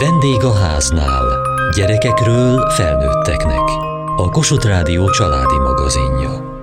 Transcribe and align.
Vendég 0.00 0.44
a 0.44 0.52
háznál. 0.52 1.24
Gyerekekről 1.76 2.70
felnőtteknek. 2.70 3.68
A 4.16 4.30
Kossuth 4.30 4.66
Rádió 4.66 5.10
családi 5.10 5.58
magazinja. 5.58 6.54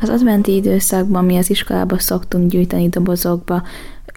Az 0.00 0.08
adventi 0.08 0.54
időszakban 0.54 1.24
mi 1.24 1.36
az 1.36 1.50
iskolába 1.50 1.98
szoktunk 1.98 2.50
gyűjteni 2.50 2.88
dobozokba 2.88 3.62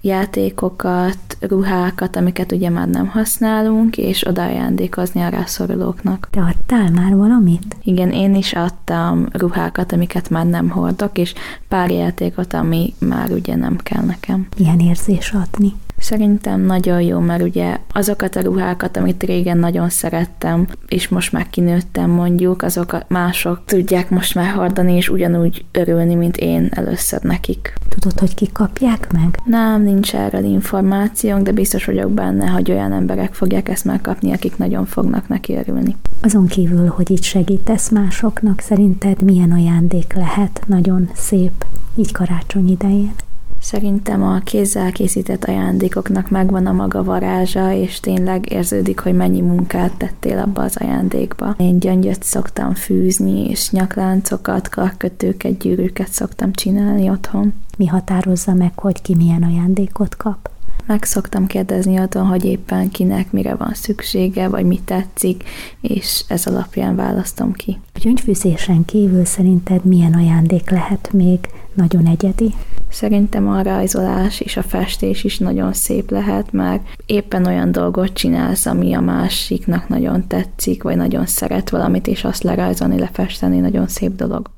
játékokat, 0.02 1.18
ruhákat, 1.40 2.16
amiket 2.16 2.52
ugye 2.52 2.70
már 2.70 2.88
nem 2.88 3.08
használunk, 3.08 3.98
és 3.98 4.28
odaajándékozni 4.28 5.22
a 5.22 5.30
rászorulóknak. 5.30 6.28
Te 6.32 6.42
adtál 6.42 6.92
már 6.92 7.16
valamit? 7.16 7.76
Igen, 7.84 8.12
én 8.12 8.36
is 8.36 8.54
adtam 8.54 9.28
ruhákat, 9.32 9.92
amiket 9.92 10.30
már 10.30 10.46
nem 10.46 10.70
hordok, 10.70 11.18
és 11.18 11.34
pár 11.68 11.92
játékot, 11.92 12.54
ami 12.54 12.94
már 13.00 13.32
ugye 13.32 13.56
nem 13.56 13.78
kell 13.78 14.04
nekem. 14.04 14.48
Milyen 14.58 14.80
érzés 14.80 15.32
adni? 15.32 15.74
Szerintem 16.00 16.62
nagyon 16.62 17.02
jó, 17.02 17.20
mert 17.20 17.42
ugye 17.42 17.78
azokat 17.94 18.36
a 18.36 18.42
ruhákat, 18.42 18.98
amit 18.98 19.24
régen 19.24 19.58
nagyon 19.58 19.90
szerettem, 19.90 20.68
és 20.88 21.08
most 21.08 21.32
már 21.32 21.50
kinőttem 21.50 22.10
mondjuk, 22.10 22.62
azokat 22.62 23.06
mások 23.10 23.62
tudják 23.66 24.10
most 24.10 24.36
már 24.36 24.54
hordani, 24.54 24.96
és 24.96 25.10
ugyanúgy 25.10 25.66
örülni, 25.72 26.16
mint 26.16 26.38
én 26.38 26.70
először 26.72 27.22
nekik. 27.22 27.74
Tudod, 27.90 28.20
hogy 28.20 28.34
ki 28.34 28.50
kapják 28.54 29.12
meg? 29.12 29.40
Nem, 29.46 29.84
nincs 29.84 30.16
erről 30.16 30.44
információnk, 30.44 31.44
de 31.44 31.52
biztos 31.52 31.86
vagyok 31.86 32.12
benne, 32.12 32.48
hogy 32.48 32.72
olyan 32.72 32.92
emberek 32.92 33.34
fogják 33.34 33.70
ezt 33.70 33.86
megkapni, 33.86 34.34
akik 34.34 34.58
nagyon 34.58 34.86
fognak 34.86 35.28
neki 35.28 35.56
örülni. 35.56 35.96
Azon 36.22 36.48
kívül, 36.48 36.88
hogy 36.88 37.12
itt 37.12 37.24
segítesz 37.24 37.90
másoknak, 37.90 38.60
szerinted 38.60 39.22
milyen 39.22 39.52
ajándék 39.52 40.14
lehet 40.14 40.62
nagyon 40.68 41.10
szép 41.14 41.66
így 41.96 42.12
karácsony 42.12 42.70
idején? 42.70 43.14
Szerintem 43.62 44.24
a 44.24 44.40
kézzel 44.40 44.92
készített 44.92 45.44
ajándékoknak 45.44 46.30
megvan 46.30 46.66
a 46.66 46.72
maga 46.72 47.04
varázsa, 47.04 47.72
és 47.72 48.00
tényleg 48.00 48.52
érződik, 48.52 49.00
hogy 49.00 49.14
mennyi 49.14 49.42
munkát 49.42 49.92
tettél 49.98 50.38
abba 50.38 50.62
az 50.62 50.78
ajándékba. 50.78 51.56
Én 51.58 51.80
gyöngyöt 51.80 52.24
szoktam 52.24 52.74
fűzni, 52.74 53.50
és 53.50 53.72
nyakláncokat, 53.72 54.70
karkötőket, 54.70 55.58
gyűrűket 55.58 56.10
szoktam 56.10 56.54
csinálni 56.54 57.10
otthon. 57.10 57.54
Mi 57.78 57.86
határozza 57.86 58.54
meg, 58.54 58.72
hogy 58.76 59.02
ki 59.02 59.16
milyen 59.16 59.44
ajándékot 59.44 60.18
kap? 60.18 60.50
Meg 60.88 61.04
szoktam 61.04 61.48
kérdezni 61.48 62.00
otthon, 62.00 62.26
hogy 62.26 62.46
éppen 62.46 62.90
kinek 62.90 63.32
mire 63.32 63.56
van 63.56 63.74
szüksége, 63.74 64.48
vagy 64.48 64.66
mi 64.66 64.80
tetszik, 64.86 65.44
és 65.82 66.24
ez 66.28 66.48
alapján 66.48 66.96
választom 66.96 67.54
ki. 67.54 67.80
A 67.94 68.00
gyöngyfűzésen 68.02 68.86
kívül 68.86 69.26
szerinted 69.26 69.86
milyen 69.86 70.14
ajándék 70.14 70.70
lehet 70.70 71.10
még 71.14 71.40
nagyon 71.74 72.06
egyedi? 72.06 72.54
Szerintem 72.90 73.50
a 73.50 73.62
rajzolás 73.62 74.40
és 74.40 74.58
a 74.58 74.62
festés 74.62 75.24
is 75.24 75.38
nagyon 75.38 75.74
szép 75.74 76.12
lehet, 76.12 76.52
mert 76.52 76.88
éppen 77.06 77.46
olyan 77.46 77.72
dolgot 77.72 78.14
csinálsz, 78.14 78.66
ami 78.66 78.94
a 78.94 79.02
másiknak 79.02 79.88
nagyon 79.88 80.28
tetszik, 80.28 80.84
vagy 80.84 80.96
nagyon 80.96 81.26
szeret 81.26 81.70
valamit, 81.70 82.08
és 82.08 82.24
azt 82.24 82.44
lerajzolni, 82.44 83.00
lefesteni 83.00 83.60
nagyon 83.60 83.88
szép 83.88 84.16
dolog. 84.16 84.50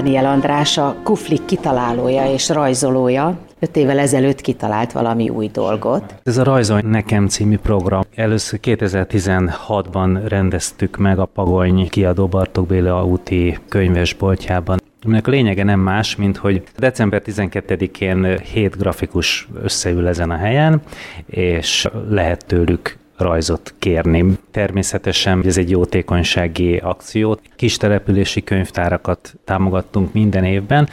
Dániel 0.00 0.26
András 0.26 0.78
a 0.78 0.96
Kuflik 1.02 1.44
kitalálója 1.44 2.32
és 2.32 2.48
rajzolója, 2.48 3.38
öt 3.58 3.76
évvel 3.76 3.98
ezelőtt 3.98 4.40
kitalált 4.40 4.92
valami 4.92 5.28
új 5.28 5.48
dolgot. 5.52 6.14
Ez 6.22 6.36
a 6.36 6.44
Rajzolj 6.44 6.82
Nekem 6.82 7.26
című 7.26 7.58
program. 7.58 8.02
Először 8.14 8.58
2016-ban 8.62 10.22
rendeztük 10.28 10.96
meg 10.96 11.18
a 11.18 11.24
Pagony 11.24 11.88
kiadó 11.88 12.26
Bartók 12.26 12.66
Béla 12.66 13.04
úti 13.04 13.58
könyvesboltjában. 13.68 14.78
Aminek 15.04 15.26
a 15.26 15.30
lényege 15.30 15.64
nem 15.64 15.80
más, 15.80 16.16
mint 16.16 16.36
hogy 16.36 16.62
december 16.78 17.22
12-én 17.26 18.38
hét 18.38 18.76
grafikus 18.76 19.48
összeül 19.62 20.06
ezen 20.06 20.30
a 20.30 20.36
helyen, 20.36 20.82
és 21.26 21.88
lehet 22.08 22.46
tőlük 22.46 22.98
rajzot 23.20 23.74
kérni. 23.78 24.38
Természetesen 24.50 25.42
ez 25.44 25.58
egy 25.58 25.70
jótékonysági 25.70 26.76
akció. 26.76 27.38
Kis 27.56 27.76
települési 27.76 28.44
könyvtárakat 28.44 29.34
támogattunk 29.44 30.12
minden 30.12 30.44
évben. 30.44 30.88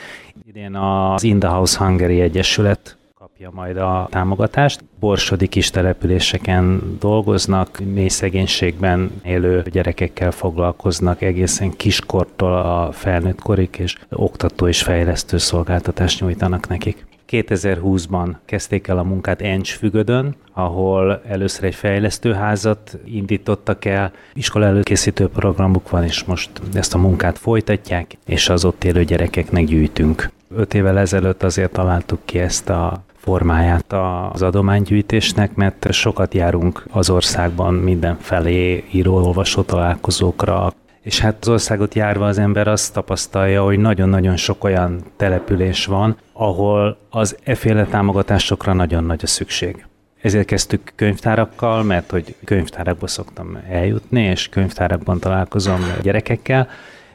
Idén 0.48 0.76
az 0.76 1.24
In 1.24 1.40
the 1.40 1.50
House 1.50 1.86
Hungary 1.86 2.22
Egyesület 2.22 2.98
kapja 3.38 3.52
majd 3.54 3.78
a 3.78 4.08
támogatást. 4.12 4.84
Borsodi 5.00 5.48
kis 5.48 5.70
településeken 5.70 6.98
dolgoznak, 7.00 7.80
mély 7.94 8.08
szegénységben 8.08 9.12
élő 9.24 9.64
gyerekekkel 9.72 10.32
foglalkoznak 10.32 11.22
egészen 11.22 11.76
kiskortól 11.76 12.54
a 12.54 12.92
felnőtt 12.92 13.42
korig, 13.42 13.70
és 13.78 13.96
oktató 14.10 14.68
és 14.68 14.84
fejlesztő 14.84 15.38
szolgáltatást 15.38 16.22
nyújtanak 16.22 16.68
nekik. 16.68 17.06
2020-ban 17.30 18.36
kezdték 18.46 18.88
el 18.88 18.98
a 18.98 19.04
munkát 19.04 19.42
Encsfügödön, 19.42 20.36
ahol 20.54 21.22
először 21.28 21.64
egy 21.64 21.76
fejlesztőházat 21.76 22.98
indítottak 23.06 23.86
el, 23.86 24.12
iskola 24.34 24.66
előkészítő 24.66 25.28
programuk 25.28 25.90
van, 25.90 26.04
és 26.04 26.24
most 26.24 26.50
ezt 26.74 26.94
a 26.94 26.98
munkát 26.98 27.38
folytatják, 27.38 28.18
és 28.26 28.50
az 28.50 28.66
ott 28.66 28.84
élő 28.84 29.04
gyerekeknek 29.04 29.66
gyűjtünk. 29.66 30.30
Öt 30.56 30.74
évvel 30.74 30.98
ezelőtt 30.98 31.44
azért 31.44 31.72
találtuk 31.72 32.20
ki 32.26 32.40
ezt 32.40 32.70
a 32.70 33.04
formáját 33.16 33.94
az 34.32 34.42
adománygyűjtésnek, 34.42 35.56
mert 35.56 35.92
sokat 35.92 36.34
járunk 36.34 36.86
az 36.92 37.10
országban 37.10 37.74
mindenfelé 37.74 38.84
író-olvasó 38.92 39.62
találkozókra, 39.62 40.74
és 41.07 41.19
hát 41.19 41.35
az 41.40 41.47
országot 41.47 41.94
járva 41.94 42.25
az 42.28 42.38
ember 42.38 42.68
azt 42.68 42.94
tapasztalja, 42.94 43.63
hogy 43.63 43.79
nagyon-nagyon 43.79 44.35
sok 44.35 44.63
olyan 44.63 45.03
település 45.18 45.85
van, 45.85 46.18
ahol 46.34 46.97
az 47.09 47.38
efféle 47.44 47.85
támogatásokra 47.85 48.73
nagyon 48.73 49.03
nagy 49.03 49.19
a 49.23 49.28
szükség. 49.28 49.85
Ezért 50.22 50.45
kezdtük 50.45 50.91
könyvtárakkal, 50.95 51.84
mert 51.84 52.12
hogy 52.12 52.35
könyvtárakba 52.44 53.07
szoktam 53.07 53.57
eljutni, 53.69 54.22
és 54.22 54.50
könyvtárakban 54.50 55.19
találkozom 55.19 55.81
gyerekekkel, 56.01 56.69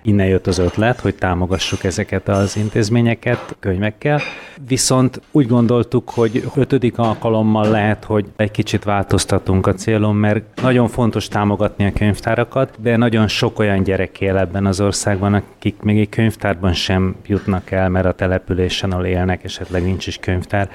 Innen 0.05 0.27
jött 0.27 0.47
az 0.47 0.59
ötlet, 0.59 1.01
hogy 1.01 1.15
támogassuk 1.15 1.85
ezeket 1.85 2.29
az 2.29 2.57
intézményeket 2.57 3.57
könyvekkel. 3.61 4.21
Viszont 4.67 5.21
úgy 5.31 5.47
gondoltuk, 5.47 6.11
hogy 6.11 6.51
ötödik 6.55 6.99
alkalommal 6.99 7.71
lehet, 7.71 8.05
hogy 8.05 8.27
egy 8.37 8.51
kicsit 8.51 8.85
változtatunk 8.85 9.67
a 9.67 9.75
célon, 9.75 10.15
mert 10.15 10.63
nagyon 10.63 10.89
fontos 10.89 11.29
támogatni 11.29 11.85
a 11.85 11.93
könyvtárakat, 11.93 12.75
de 12.83 12.97
nagyon 12.97 13.29
sok 13.29 13.59
olyan 13.59 13.83
gyerek 13.83 14.21
él 14.21 14.37
ebben 14.37 14.67
az 14.67 14.81
országban, 14.81 15.35
akik 15.35 15.81
még 15.83 15.99
egy 15.99 16.09
könyvtárban 16.09 16.73
sem 16.73 17.17
jutnak 17.27 17.71
el, 17.71 17.89
mert 17.89 18.07
a 18.07 18.13
településen, 18.13 18.93
ahol 18.93 19.05
élnek, 19.05 19.45
esetleg 19.45 19.83
nincs 19.83 20.07
is 20.07 20.17
könyvtár 20.17 20.71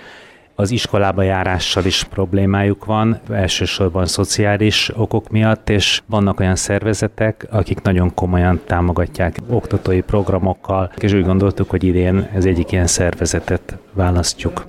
az 0.59 0.71
iskolába 0.71 1.21
járással 1.21 1.85
is 1.85 2.03
problémájuk 2.03 2.85
van, 2.85 3.19
elsősorban 3.31 4.05
szociális 4.05 4.91
okok 4.95 5.29
miatt, 5.29 5.69
és 5.69 6.01
vannak 6.05 6.39
olyan 6.39 6.55
szervezetek, 6.55 7.47
akik 7.49 7.81
nagyon 7.81 8.13
komolyan 8.13 8.61
támogatják 8.65 9.37
oktatói 9.49 10.01
programokkal, 10.01 10.91
és 10.97 11.13
úgy 11.13 11.25
gondoltuk, 11.25 11.69
hogy 11.69 11.83
idén 11.83 12.29
ez 12.33 12.45
egyik 12.45 12.71
ilyen 12.71 12.87
szervezetet 12.87 13.77
választjuk. 13.93 14.67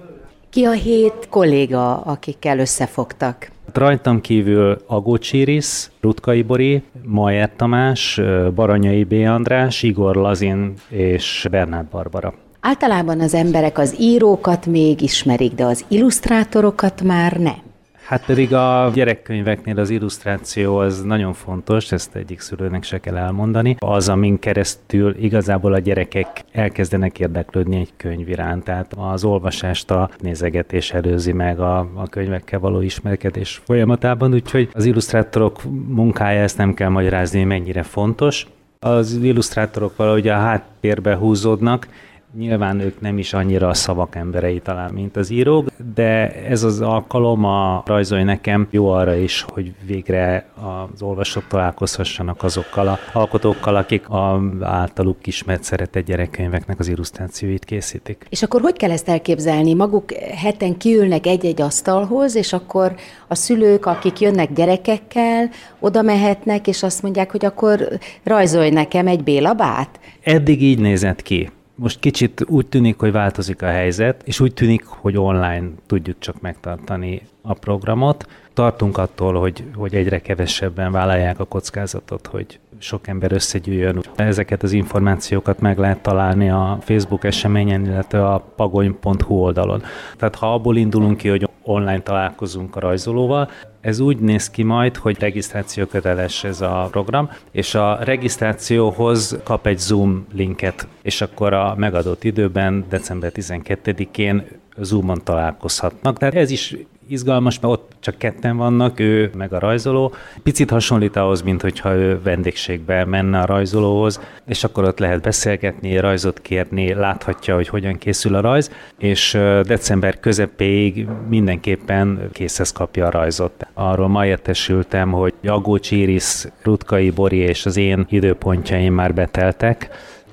Ki 0.50 0.64
a 0.64 0.72
hét 0.72 1.26
kolléga, 1.30 2.00
akikkel 2.00 2.58
összefogtak? 2.58 3.50
Rajtam 3.72 4.20
kívül 4.20 4.82
Agó 4.86 5.16
Csiris, 5.16 5.90
Rutkai 6.00 6.42
Bori, 6.42 6.82
Majer 7.02 7.50
Tamás, 7.56 8.20
Baranyai 8.54 9.04
B. 9.04 9.12
András, 9.12 9.82
Igor 9.82 10.16
Lazin 10.16 10.74
és 10.88 11.46
Bernát 11.50 11.84
Barbara. 11.84 12.34
Általában 12.60 13.20
az 13.20 13.34
emberek 13.34 13.78
az 13.78 14.00
írókat 14.00 14.66
még 14.66 15.00
ismerik, 15.00 15.54
de 15.54 15.64
az 15.64 15.84
illusztrátorokat 15.88 17.02
már 17.02 17.32
nem. 17.32 17.66
Hát 18.08 18.24
pedig 18.24 18.54
a 18.54 18.90
gyerekkönyveknél 18.94 19.78
az 19.78 19.90
illusztráció 19.90 20.76
az 20.76 21.02
nagyon 21.02 21.32
fontos, 21.32 21.92
ezt 21.92 22.14
egyik 22.14 22.40
szülőnek 22.40 22.82
se 22.82 22.98
kell 22.98 23.16
elmondani. 23.16 23.76
Az, 23.78 24.08
amin 24.08 24.38
keresztül 24.38 25.16
igazából 25.18 25.72
a 25.72 25.78
gyerekek 25.78 26.44
elkezdenek 26.52 27.18
érdeklődni 27.18 27.76
egy 27.76 27.92
könyv 27.96 28.28
iránt, 28.28 28.64
tehát 28.64 28.94
az 28.96 29.24
olvasást 29.24 29.90
a 29.90 30.10
nézegetés 30.18 30.92
előzi 30.92 31.32
meg 31.32 31.60
a, 31.60 31.78
a 31.78 32.08
könyvekkel 32.10 32.58
való 32.58 32.80
ismerkedés 32.80 33.60
folyamatában, 33.64 34.34
úgyhogy 34.34 34.68
az 34.72 34.84
illusztrátorok 34.84 35.60
munkája, 35.88 36.42
ezt 36.42 36.56
nem 36.56 36.74
kell 36.74 36.88
magyarázni, 36.88 37.44
mennyire 37.44 37.82
fontos. 37.82 38.46
Az 38.80 39.18
illusztrátorok 39.22 39.96
valahogy 39.96 40.28
a 40.28 40.34
háttérbe 40.34 41.16
húzódnak, 41.16 41.88
Nyilván 42.36 42.80
ők 42.80 43.00
nem 43.00 43.18
is 43.18 43.32
annyira 43.32 43.68
a 43.68 43.74
szavak 43.74 44.14
emberei 44.14 44.60
talán, 44.60 44.92
mint 44.92 45.16
az 45.16 45.30
írók, 45.30 45.68
de 45.94 46.30
ez 46.30 46.62
az 46.62 46.80
alkalom 46.80 47.44
a 47.44 47.82
rajzolj 47.86 48.22
nekem 48.22 48.68
jó 48.70 48.88
arra 48.88 49.14
is, 49.14 49.42
hogy 49.48 49.72
végre 49.86 50.46
az 50.54 51.02
olvasók 51.02 51.46
találkozhassanak 51.46 52.42
azokkal 52.42 52.88
a 52.88 52.98
alkotókkal, 53.12 53.76
akik 53.76 54.08
a 54.08 54.40
általuk 54.60 55.26
ismert 55.26 55.62
szeretett 55.62 56.04
gyerekkönyveknek 56.04 56.78
az 56.78 56.88
illusztrációit 56.88 57.64
készítik. 57.64 58.26
És 58.28 58.42
akkor 58.42 58.60
hogy 58.60 58.76
kell 58.76 58.90
ezt 58.90 59.08
elképzelni? 59.08 59.74
Maguk 59.74 60.12
heten 60.12 60.76
kiülnek 60.76 61.26
egy-egy 61.26 61.60
asztalhoz, 61.60 62.36
és 62.36 62.52
akkor 62.52 62.94
a 63.28 63.34
szülők, 63.34 63.86
akik 63.86 64.20
jönnek 64.20 64.52
gyerekekkel, 64.52 65.50
oda 65.78 66.02
mehetnek, 66.02 66.66
és 66.66 66.82
azt 66.82 67.02
mondják, 67.02 67.30
hogy 67.30 67.44
akkor 67.44 67.88
rajzolj 68.24 68.70
nekem 68.70 69.06
egy 69.06 69.22
bélabát? 69.22 70.00
Eddig 70.22 70.62
így 70.62 70.78
nézett 70.78 71.22
ki. 71.22 71.50
Most 71.80 71.98
kicsit 71.98 72.44
úgy 72.46 72.66
tűnik, 72.66 72.98
hogy 72.98 73.12
változik 73.12 73.62
a 73.62 73.66
helyzet, 73.66 74.22
és 74.24 74.40
úgy 74.40 74.54
tűnik, 74.54 74.84
hogy 74.86 75.16
online 75.16 75.68
tudjuk 75.86 76.18
csak 76.18 76.40
megtartani 76.40 77.22
a 77.42 77.54
programot. 77.54 78.26
Tartunk 78.54 78.98
attól, 78.98 79.40
hogy, 79.40 79.64
hogy 79.74 79.94
egyre 79.94 80.18
kevesebben 80.18 80.92
vállalják 80.92 81.38
a 81.40 81.44
kockázatot, 81.44 82.26
hogy 82.26 82.58
sok 82.78 83.06
ember 83.06 83.32
összegyűjjön. 83.32 84.02
Ezeket 84.16 84.62
az 84.62 84.72
információkat 84.72 85.60
meg 85.60 85.78
lehet 85.78 86.02
találni 86.02 86.50
a 86.50 86.78
Facebook 86.80 87.24
eseményen, 87.24 87.84
illetve 87.84 88.26
a 88.26 88.38
pagony.hu 88.56 89.34
oldalon. 89.34 89.82
Tehát 90.16 90.34
ha 90.34 90.52
abból 90.52 90.76
indulunk 90.76 91.16
ki, 91.16 91.28
hogy 91.28 91.48
online 91.62 92.00
találkozunk 92.00 92.76
a 92.76 92.80
rajzolóval, 92.80 93.50
ez 93.80 94.00
úgy 94.00 94.18
néz 94.18 94.50
ki 94.50 94.62
majd, 94.62 94.96
hogy 94.96 95.18
regisztráció 95.18 95.86
köteles 95.86 96.44
ez 96.44 96.60
a 96.60 96.88
program, 96.90 97.30
és 97.50 97.74
a 97.74 97.98
regisztrációhoz 98.00 99.38
kap 99.44 99.66
egy 99.66 99.78
Zoom 99.78 100.26
linket, 100.32 100.86
és 101.02 101.20
akkor 101.20 101.52
a 101.52 101.74
megadott 101.76 102.24
időben, 102.24 102.84
december 102.88 103.32
12-én 103.34 104.46
Zoomon 104.76 105.20
találkozhatnak. 105.24 106.18
Tehát 106.18 106.34
ez 106.34 106.50
is 106.50 106.76
izgalmas, 107.08 107.60
mert 107.60 107.72
ott 107.72 107.92
csak 108.00 108.18
ketten 108.18 108.56
vannak, 108.56 109.00
ő 109.00 109.30
meg 109.36 109.52
a 109.52 109.58
rajzoló. 109.58 110.12
Picit 110.42 110.70
hasonlít 110.70 111.16
ahhoz, 111.16 111.42
mint 111.42 111.62
hogyha 111.62 111.94
ő 111.94 112.20
vendégségbe 112.22 113.04
menne 113.04 113.40
a 113.40 113.46
rajzolóhoz, 113.46 114.20
és 114.46 114.64
akkor 114.64 114.84
ott 114.84 114.98
lehet 114.98 115.22
beszélgetni, 115.22 115.98
rajzot 115.98 116.40
kérni, 116.40 116.94
láthatja, 116.94 117.54
hogy 117.54 117.68
hogyan 117.68 117.98
készül 117.98 118.34
a 118.34 118.40
rajz, 118.40 118.70
és 118.98 119.38
december 119.62 120.20
közepéig 120.20 121.06
mindenképpen 121.28 122.28
készhez 122.32 122.72
kapja 122.72 123.06
a 123.06 123.10
rajzot. 123.10 123.66
Arról 123.74 124.08
ma 124.08 124.26
értesültem, 124.26 125.12
hogy 125.12 125.34
Agócs 125.46 125.90
Iris, 125.90 126.44
Rutkai 126.62 127.10
Bori 127.10 127.36
és 127.36 127.66
az 127.66 127.76
én 127.76 128.06
időpontjaim 128.08 128.94
már 128.94 129.14
beteltek, 129.14 129.88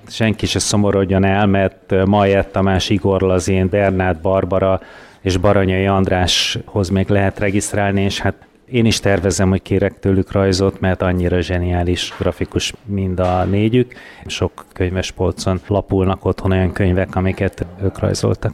senki 0.07 0.45
se 0.45 0.59
szomorodjon 0.59 1.23
el, 1.23 1.45
mert 1.45 2.05
Majett 2.05 2.51
Tamás, 2.51 2.89
Igor 2.89 3.21
Lazén, 3.21 3.69
Bernát 3.69 4.21
Barbara 4.21 4.81
és 5.25 5.37
Baranyai 5.37 5.85
Andráshoz 5.85 6.89
még 6.89 7.07
lehet 7.07 7.39
regisztrálni, 7.39 8.01
és 8.01 8.19
hát 8.19 8.35
én 8.65 8.85
is 8.85 8.99
tervezem, 8.99 9.49
hogy 9.49 9.61
kérek 9.61 9.99
tőlük 9.99 10.31
rajzot, 10.31 10.79
mert 10.79 11.01
annyira 11.01 11.41
zseniális 11.41 12.13
grafikus 12.19 12.73
mind 12.85 13.19
a 13.19 13.43
négyük. 13.43 13.93
Sok 14.25 14.65
könyves 14.73 15.11
polcon 15.11 15.59
lapulnak 15.67 16.25
otthon 16.25 16.51
olyan 16.51 16.71
könyvek, 16.71 17.15
amiket 17.15 17.65
ők 17.83 17.99
rajzoltak. 17.99 18.53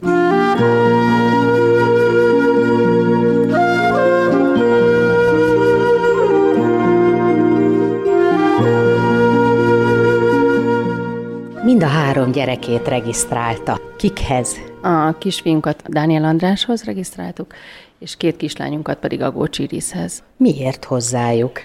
Mind 11.64 11.82
a 11.82 11.86
három 11.86 12.30
gyerekét 12.30 12.88
regisztrálta. 12.88 13.80
Kikhez? 13.96 14.71
A 14.82 15.18
kisfiunkat 15.18 15.82
Dániel 15.88 16.24
Andráshoz 16.24 16.84
regisztráltuk, 16.84 17.54
és 17.98 18.16
két 18.16 18.36
kislányunkat 18.36 18.98
pedig 18.98 19.22
Agócs 19.22 19.58
Irishez. 19.58 20.22
Miért 20.36 20.84
hozzájuk? 20.84 21.60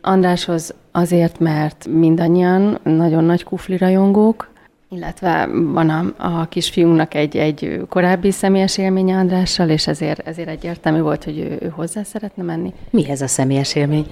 Andráshoz 0.00 0.74
azért, 0.92 1.38
mert 1.38 1.86
mindannyian 1.86 2.78
nagyon 2.82 3.24
nagy 3.24 3.44
kufli 3.44 3.76
rajongók, 3.76 4.49
illetve 4.92 5.48
van 5.52 5.88
a, 5.88 6.04
a 6.16 6.44
kisfiúnak 6.44 7.14
egy, 7.14 7.36
egy 7.36 7.80
korábbi 7.88 8.30
személyes 8.30 8.78
élménye 8.78 9.16
Andrással, 9.16 9.68
és 9.68 9.86
ezért, 9.86 10.26
ezért 10.26 10.48
egyértelmű 10.48 11.00
volt, 11.00 11.24
hogy 11.24 11.38
ő, 11.38 11.58
ő 11.62 11.68
hozzá 11.68 12.02
szeretne 12.02 12.42
menni. 12.42 12.72
Mi 12.90 13.10
ez 13.10 13.20
a 13.20 13.26
személyes 13.26 13.74
élmény? 13.74 14.06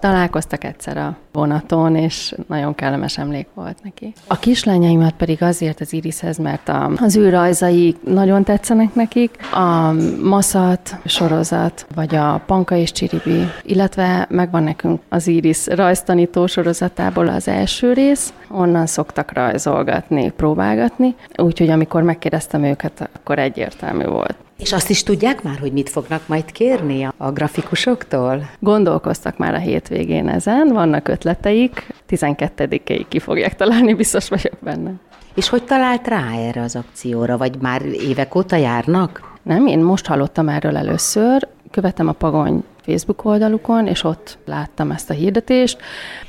Találkoztak 0.00 0.64
egyszer 0.64 0.96
a 0.96 1.16
vonaton, 1.32 1.96
és 1.96 2.34
nagyon 2.48 2.74
kellemes 2.74 3.18
emlék 3.18 3.46
volt 3.54 3.76
neki. 3.82 4.12
A 4.26 4.38
kislányaimat 4.38 5.12
pedig 5.12 5.42
azért 5.42 5.80
az 5.80 5.92
Irishez, 5.92 6.38
mert 6.38 6.68
a, 6.68 6.90
az 6.96 7.16
ő 7.16 7.28
rajzai 7.28 7.96
nagyon 8.04 8.44
tetszenek 8.44 8.94
nekik. 8.94 9.36
A 9.52 9.92
Maszat 10.22 10.96
sorozat, 11.04 11.86
vagy 11.94 12.14
a 12.14 12.42
Panka 12.46 12.76
és 12.76 12.92
Csiribi, 12.92 13.44
illetve 13.62 14.26
megvan 14.30 14.62
nekünk 14.62 15.00
az 15.08 15.26
Iris 15.26 15.66
rajztanító 15.66 16.46
sorozatából 16.46 17.28
az 17.28 17.48
első 17.48 17.92
rész, 17.92 18.32
onnan 18.48 18.86
szoktak 18.86 19.32
rajzolgatni, 19.32 19.93
próbálgatni, 20.36 21.14
úgyhogy 21.36 21.68
amikor 21.68 22.02
megkérdeztem 22.02 22.62
őket, 22.62 23.10
akkor 23.12 23.38
egyértelmű 23.38 24.04
volt. 24.04 24.36
És 24.58 24.72
azt 24.72 24.90
is 24.90 25.02
tudják 25.02 25.42
már, 25.42 25.58
hogy 25.58 25.72
mit 25.72 25.88
fognak 25.88 26.28
majd 26.28 26.52
kérni 26.52 27.08
a 27.16 27.30
grafikusoktól? 27.32 28.50
Gondolkoztak 28.58 29.38
már 29.38 29.54
a 29.54 29.58
hétvégén 29.58 30.28
ezen, 30.28 30.68
vannak 30.72 31.08
ötleteik, 31.08 31.86
12-ig 32.10 33.04
ki 33.08 33.18
fogják 33.18 33.56
találni, 33.56 33.94
biztos 33.94 34.28
vagyok 34.28 34.58
benne. 34.60 34.92
És 35.34 35.48
hogy 35.48 35.64
talált 35.64 36.08
rá 36.08 36.30
erre 36.36 36.60
az 36.60 36.76
akcióra, 36.76 37.36
vagy 37.36 37.60
már 37.60 37.82
évek 37.82 38.34
óta 38.34 38.56
járnak? 38.56 39.32
Nem, 39.42 39.66
én 39.66 39.78
most 39.78 40.06
hallottam 40.06 40.48
erről 40.48 40.76
először, 40.76 41.48
követem 41.70 42.08
a 42.08 42.12
Pagony 42.12 42.64
Facebook 42.86 43.24
oldalukon, 43.24 43.86
és 43.86 44.04
ott 44.04 44.38
láttam 44.44 44.90
ezt 44.90 45.10
a 45.10 45.14
hirdetést. 45.14 45.78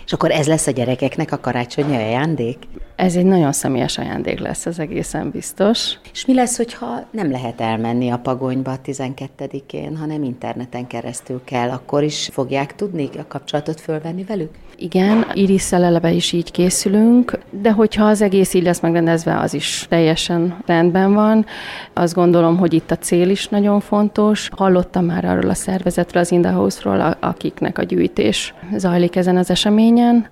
És 0.05 0.13
akkor 0.13 0.31
ez 0.31 0.47
lesz 0.47 0.67
a 0.67 0.71
gyerekeknek 0.71 1.31
a 1.31 1.39
karácsonyi 1.39 1.95
ajándék? 1.95 2.57
Ez 2.95 3.15
egy 3.15 3.25
nagyon 3.25 3.51
személyes 3.51 3.97
ajándék 3.97 4.39
lesz, 4.39 4.65
ez 4.65 4.79
egészen 4.79 5.29
biztos. 5.29 5.93
És 6.11 6.25
mi 6.25 6.33
lesz, 6.33 6.57
hogyha 6.57 7.07
nem 7.11 7.31
lehet 7.31 7.61
elmenni 7.61 8.09
a 8.09 8.17
pagonyba 8.17 8.71
a 8.71 8.79
12-én, 8.85 9.97
hanem 9.97 10.23
interneten 10.23 10.87
keresztül 10.87 11.41
kell, 11.43 11.69
akkor 11.69 12.03
is 12.03 12.29
fogják 12.31 12.75
tudni 12.75 13.09
a 13.17 13.27
kapcsolatot 13.27 13.81
fölvenni 13.81 14.23
velük? 14.23 14.51
Igen, 14.77 15.25
Irisszel 15.33 15.83
eleve 15.83 16.11
is 16.11 16.31
így 16.31 16.51
készülünk, 16.51 17.39
de 17.49 17.71
hogyha 17.71 18.05
az 18.05 18.21
egész 18.21 18.53
így 18.53 18.63
lesz 18.63 18.79
megrendezve, 18.79 19.39
az 19.39 19.53
is 19.53 19.85
teljesen 19.89 20.57
rendben 20.65 21.13
van. 21.13 21.45
Azt 21.93 22.13
gondolom, 22.13 22.57
hogy 22.57 22.73
itt 22.73 22.91
a 22.91 22.97
cél 22.97 23.29
is 23.29 23.47
nagyon 23.47 23.79
fontos. 23.79 24.49
Hallottam 24.55 25.05
már 25.05 25.25
arról 25.25 25.49
a 25.49 25.53
szervezetről, 25.53 26.21
az 26.21 26.31
Indahouse-ról, 26.31 27.17
akiknek 27.19 27.77
a 27.77 27.83
gyűjtés 27.83 28.53
zajlik 28.75 29.15
ezen 29.15 29.37
az 29.37 29.49
eseményen. 29.49 30.27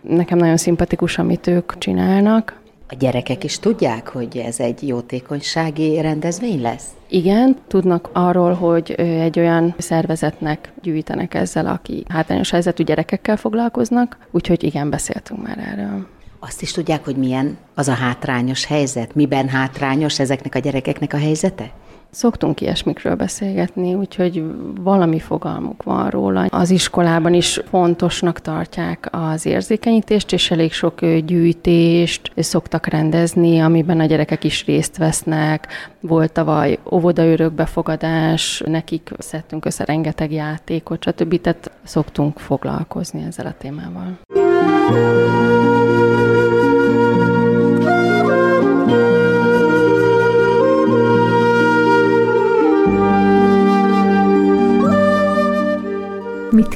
Nekem 0.00 0.38
nagyon 0.38 0.56
szimpatikus, 0.56 1.18
amit 1.18 1.46
ők 1.46 1.78
csinálnak. 1.78 2.62
A 2.88 2.94
gyerekek 2.98 3.44
is 3.44 3.58
tudják, 3.58 4.08
hogy 4.08 4.36
ez 4.36 4.60
egy 4.60 4.88
jótékonysági 4.88 6.00
rendezvény 6.00 6.60
lesz? 6.60 6.84
Igen, 7.08 7.56
tudnak 7.68 8.10
arról, 8.12 8.52
hogy 8.52 8.90
egy 8.98 9.38
olyan 9.38 9.74
szervezetnek 9.78 10.72
gyűjtenek 10.82 11.34
ezzel, 11.34 11.66
aki 11.66 12.04
hátrányos 12.08 12.50
helyzetű 12.50 12.84
gyerekekkel 12.84 13.36
foglalkoznak, 13.36 14.18
úgyhogy 14.30 14.62
igen, 14.62 14.90
beszéltünk 14.90 15.42
már 15.46 15.58
erről. 15.58 16.06
Azt 16.38 16.62
is 16.62 16.72
tudják, 16.72 17.04
hogy 17.04 17.16
milyen 17.16 17.56
az 17.74 17.88
a 17.88 17.92
hátrányos 17.92 18.64
helyzet? 18.64 19.14
Miben 19.14 19.48
hátrányos 19.48 20.18
ezeknek 20.18 20.54
a 20.54 20.58
gyerekeknek 20.58 21.12
a 21.12 21.18
helyzete? 21.18 21.70
Szoktunk 22.14 22.60
ilyesmikről 22.60 23.14
beszélgetni, 23.14 23.94
úgyhogy 23.94 24.44
valami 24.80 25.18
fogalmuk 25.18 25.82
van 25.82 26.10
róla. 26.10 26.46
Az 26.50 26.70
iskolában 26.70 27.34
is 27.34 27.60
fontosnak 27.70 28.40
tartják 28.40 29.08
az 29.10 29.46
érzékenyítést, 29.46 30.32
és 30.32 30.50
elég 30.50 30.72
sok 30.72 31.06
gyűjtést 31.06 32.32
szoktak 32.36 32.86
rendezni, 32.86 33.60
amiben 33.60 34.00
a 34.00 34.04
gyerekek 34.04 34.44
is 34.44 34.64
részt 34.64 34.96
vesznek. 34.96 35.68
Volt 36.00 36.32
tavaly 36.32 36.78
óvodaörökbefogadás, 36.90 38.62
nekik 38.66 39.10
szedtünk 39.18 39.64
össze 39.64 39.84
rengeteg 39.84 40.32
játékot, 40.32 41.02
stb. 41.02 41.40
Tehát 41.40 41.70
szoktunk 41.84 42.38
foglalkozni 42.38 43.24
ezzel 43.26 43.46
a 43.46 43.54
témával. 43.58 44.18
mit 44.34 45.73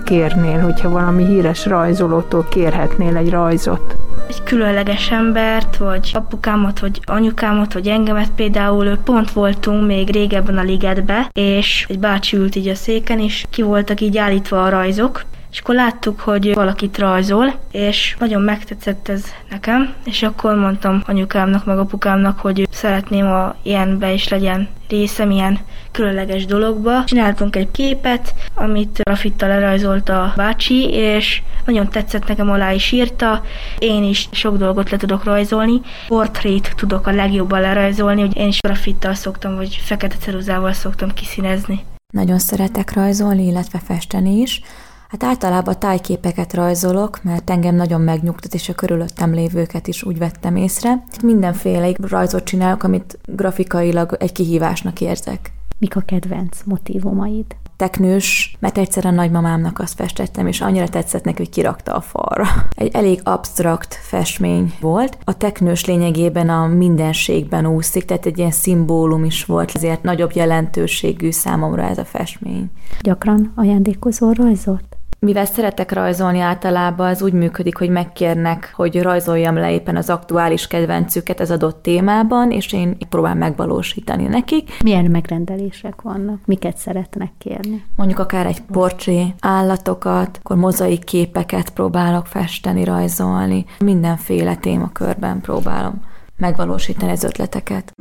kérnél, 0.08 0.60
hogyha 0.60 0.90
valami 0.90 1.24
híres 1.26 1.66
rajzolótól 1.66 2.46
kérhetnél 2.50 3.16
egy 3.16 3.30
rajzot? 3.30 3.96
Egy 4.28 4.42
különleges 4.42 5.10
embert, 5.10 5.76
vagy 5.76 6.10
apukámat, 6.14 6.78
vagy 6.80 7.00
anyukámat, 7.04 7.72
vagy 7.72 7.88
engemet 7.88 8.30
például 8.36 8.96
pont 9.04 9.32
voltunk 9.32 9.86
még 9.86 10.10
régebben 10.10 10.58
a 10.58 10.62
ligetbe, 10.62 11.30
és 11.32 11.86
egy 11.88 11.98
bácsi 11.98 12.36
ült 12.36 12.56
így 12.56 12.68
a 12.68 12.74
széken, 12.74 13.18
és 13.18 13.44
ki 13.50 13.62
voltak 13.62 14.00
így 14.00 14.16
állítva 14.16 14.64
a 14.64 14.68
rajzok, 14.68 15.22
és 15.50 15.60
akkor 15.60 15.74
láttuk, 15.74 16.20
hogy 16.20 16.54
valakit 16.54 16.98
rajzol, 16.98 17.54
és 17.70 18.16
nagyon 18.18 18.42
megtetszett 18.42 19.08
ez 19.08 19.24
nekem, 19.50 19.94
és 20.04 20.22
akkor 20.22 20.54
mondtam 20.54 21.02
anyukámnak, 21.06 21.64
meg 21.64 21.78
apukámnak, 21.78 22.38
hogy 22.38 22.68
szeretném, 22.70 23.26
a 23.26 23.54
ilyenbe 23.62 24.12
is 24.12 24.28
legyen 24.28 24.68
részem 24.88 25.30
ilyen 25.30 25.58
különleges 25.92 26.46
dologba. 26.46 27.04
Csináltunk 27.04 27.56
egy 27.56 27.70
képet, 27.70 28.34
amit 28.54 29.00
grafitta 29.02 29.46
lerajzolt 29.46 30.08
a 30.08 30.32
bácsi, 30.36 30.88
és 30.90 31.42
nagyon 31.64 31.88
tetszett 31.88 32.26
nekem, 32.26 32.50
alá 32.50 32.72
is 32.72 32.92
írta. 32.92 33.42
Én 33.78 34.04
is 34.04 34.28
sok 34.32 34.56
dolgot 34.56 34.90
le 34.90 34.96
tudok 34.96 35.24
rajzolni. 35.24 35.80
Portrét 36.06 36.72
tudok 36.76 37.06
a 37.06 37.10
legjobban 37.10 37.60
lerajzolni, 37.60 38.20
hogy 38.20 38.36
én 38.36 38.48
is 38.48 38.60
grafittal 38.60 39.14
szoktam, 39.14 39.56
vagy 39.56 39.80
fekete 39.82 40.16
ceruzával 40.16 40.72
szoktam 40.72 41.14
kiszínezni. 41.14 41.84
Nagyon 42.12 42.38
szeretek 42.38 42.92
rajzolni, 42.92 43.46
illetve 43.46 43.80
festeni 43.86 44.40
is. 44.40 44.60
Hát 45.08 45.22
általában 45.22 45.78
tájképeket 45.78 46.54
rajzolok, 46.54 47.22
mert 47.22 47.50
engem 47.50 47.74
nagyon 47.74 48.00
megnyugtat, 48.00 48.54
és 48.54 48.68
a 48.68 48.74
körülöttem 48.74 49.32
lévőket 49.32 49.86
is 49.86 50.02
úgy 50.02 50.18
vettem 50.18 50.56
észre. 50.56 51.04
Mindenféle 51.22 51.92
rajzot 52.00 52.44
csinálok, 52.44 52.82
amit 52.82 53.18
grafikailag 53.24 54.16
egy 54.18 54.32
kihívásnak 54.32 55.00
érzek. 55.00 55.52
Mik 55.78 55.96
a 55.96 56.00
kedvenc 56.00 56.58
motivumaid? 56.64 57.46
teknős, 57.78 58.56
mert 58.58 58.78
egyszer 58.78 59.06
a 59.06 59.10
nagymamámnak 59.10 59.78
azt 59.78 59.94
festettem, 59.94 60.46
és 60.46 60.60
annyira 60.60 60.88
tetszett 60.88 61.24
neki, 61.24 61.36
hogy 61.36 61.50
kirakta 61.50 61.94
a 61.94 62.00
falra. 62.00 62.44
Egy 62.70 62.94
elég 62.94 63.20
absztrakt 63.24 63.94
festmény 63.94 64.74
volt. 64.80 65.18
A 65.24 65.36
teknős 65.36 65.84
lényegében 65.84 66.48
a 66.48 66.66
mindenségben 66.66 67.66
úszik, 67.66 68.04
tehát 68.04 68.26
egy 68.26 68.38
ilyen 68.38 68.50
szimbólum 68.50 69.24
is 69.24 69.44
volt, 69.44 69.74
ezért 69.74 70.02
nagyobb 70.02 70.32
jelentőségű 70.32 71.30
számomra 71.30 71.82
ez 71.82 71.98
a 71.98 72.04
festmény. 72.04 72.70
Gyakran 73.00 73.52
ajándékozol 73.54 74.32
rajzot? 74.32 74.97
Mivel 75.20 75.44
szeretek 75.44 75.92
rajzolni 75.92 76.40
általában, 76.40 77.08
az 77.08 77.22
úgy 77.22 77.32
működik, 77.32 77.76
hogy 77.76 77.90
megkérnek, 77.90 78.72
hogy 78.74 79.02
rajzoljam 79.02 79.54
le 79.54 79.72
éppen 79.72 79.96
az 79.96 80.10
aktuális 80.10 80.66
kedvencüket 80.66 81.40
az 81.40 81.50
adott 81.50 81.82
témában, 81.82 82.50
és 82.50 82.72
én 82.72 82.96
próbálom 83.08 83.38
megvalósítani 83.38 84.26
nekik. 84.26 84.82
Milyen 84.82 85.04
megrendelések 85.04 86.02
vannak? 86.02 86.38
Miket 86.44 86.76
szeretnek 86.76 87.30
kérni? 87.38 87.84
Mondjuk 87.96 88.18
akár 88.18 88.46
egy 88.46 88.60
portré, 88.60 89.34
állatokat, 89.40 90.38
akkor 90.42 90.56
mozaik 90.56 91.04
képeket 91.04 91.70
próbálok 91.70 92.26
festeni, 92.26 92.84
rajzolni. 92.84 93.64
Mindenféle 93.78 94.56
témakörben 94.56 95.40
próbálom 95.40 96.02
megvalósítani 96.36 97.10
az 97.10 97.24
ötleteket. 97.24 97.92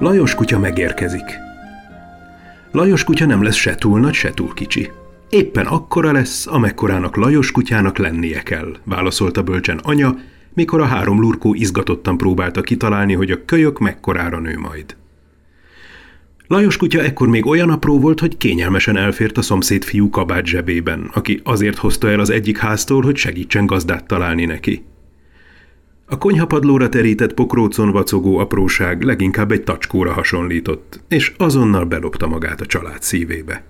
Lajos 0.00 0.34
kutya 0.34 0.58
megérkezik. 0.58 1.38
Lajos 2.72 3.04
kutya 3.04 3.26
nem 3.26 3.42
lesz 3.42 3.54
se 3.54 3.74
túl 3.74 4.00
nagy, 4.00 4.14
se 4.14 4.30
túl 4.30 4.54
kicsi. 4.54 4.90
Éppen 5.28 5.66
akkora 5.66 6.12
lesz, 6.12 6.46
amekkorának 6.46 7.16
Lajos 7.16 7.52
kutyának 7.52 7.98
lennie 7.98 8.42
kell, 8.42 8.76
válaszolta 8.84 9.42
bölcsen 9.42 9.78
anya, 9.82 10.16
mikor 10.54 10.80
a 10.80 10.84
három 10.84 11.20
lurkó 11.20 11.54
izgatottan 11.54 12.16
próbálta 12.16 12.60
kitalálni, 12.60 13.14
hogy 13.14 13.30
a 13.30 13.44
kölyök 13.44 13.78
mekkorára 13.78 14.38
nő 14.38 14.58
majd. 14.58 14.96
Lajos 16.46 16.76
kutya 16.76 17.02
ekkor 17.02 17.28
még 17.28 17.46
olyan 17.46 17.70
apró 17.70 18.00
volt, 18.00 18.20
hogy 18.20 18.36
kényelmesen 18.36 18.96
elfért 18.96 19.38
a 19.38 19.42
szomszéd 19.42 19.84
fiú 19.84 20.10
kabát 20.10 20.46
zsebében, 20.46 21.10
aki 21.14 21.40
azért 21.44 21.78
hozta 21.78 22.10
el 22.10 22.20
az 22.20 22.30
egyik 22.30 22.58
háztól, 22.58 23.02
hogy 23.02 23.16
segítsen 23.16 23.66
gazdát 23.66 24.06
találni 24.06 24.44
neki. 24.44 24.84
A 26.12 26.18
konyhapadlóra 26.18 26.88
terített 26.88 27.34
pokrócon 27.34 27.90
vacogó 27.90 28.38
apróság 28.38 29.02
leginkább 29.02 29.50
egy 29.50 29.62
tacskóra 29.62 30.12
hasonlított, 30.12 31.00
és 31.08 31.32
azonnal 31.36 31.84
belopta 31.84 32.26
magát 32.26 32.60
a 32.60 32.66
család 32.66 33.02
szívébe. 33.02 33.64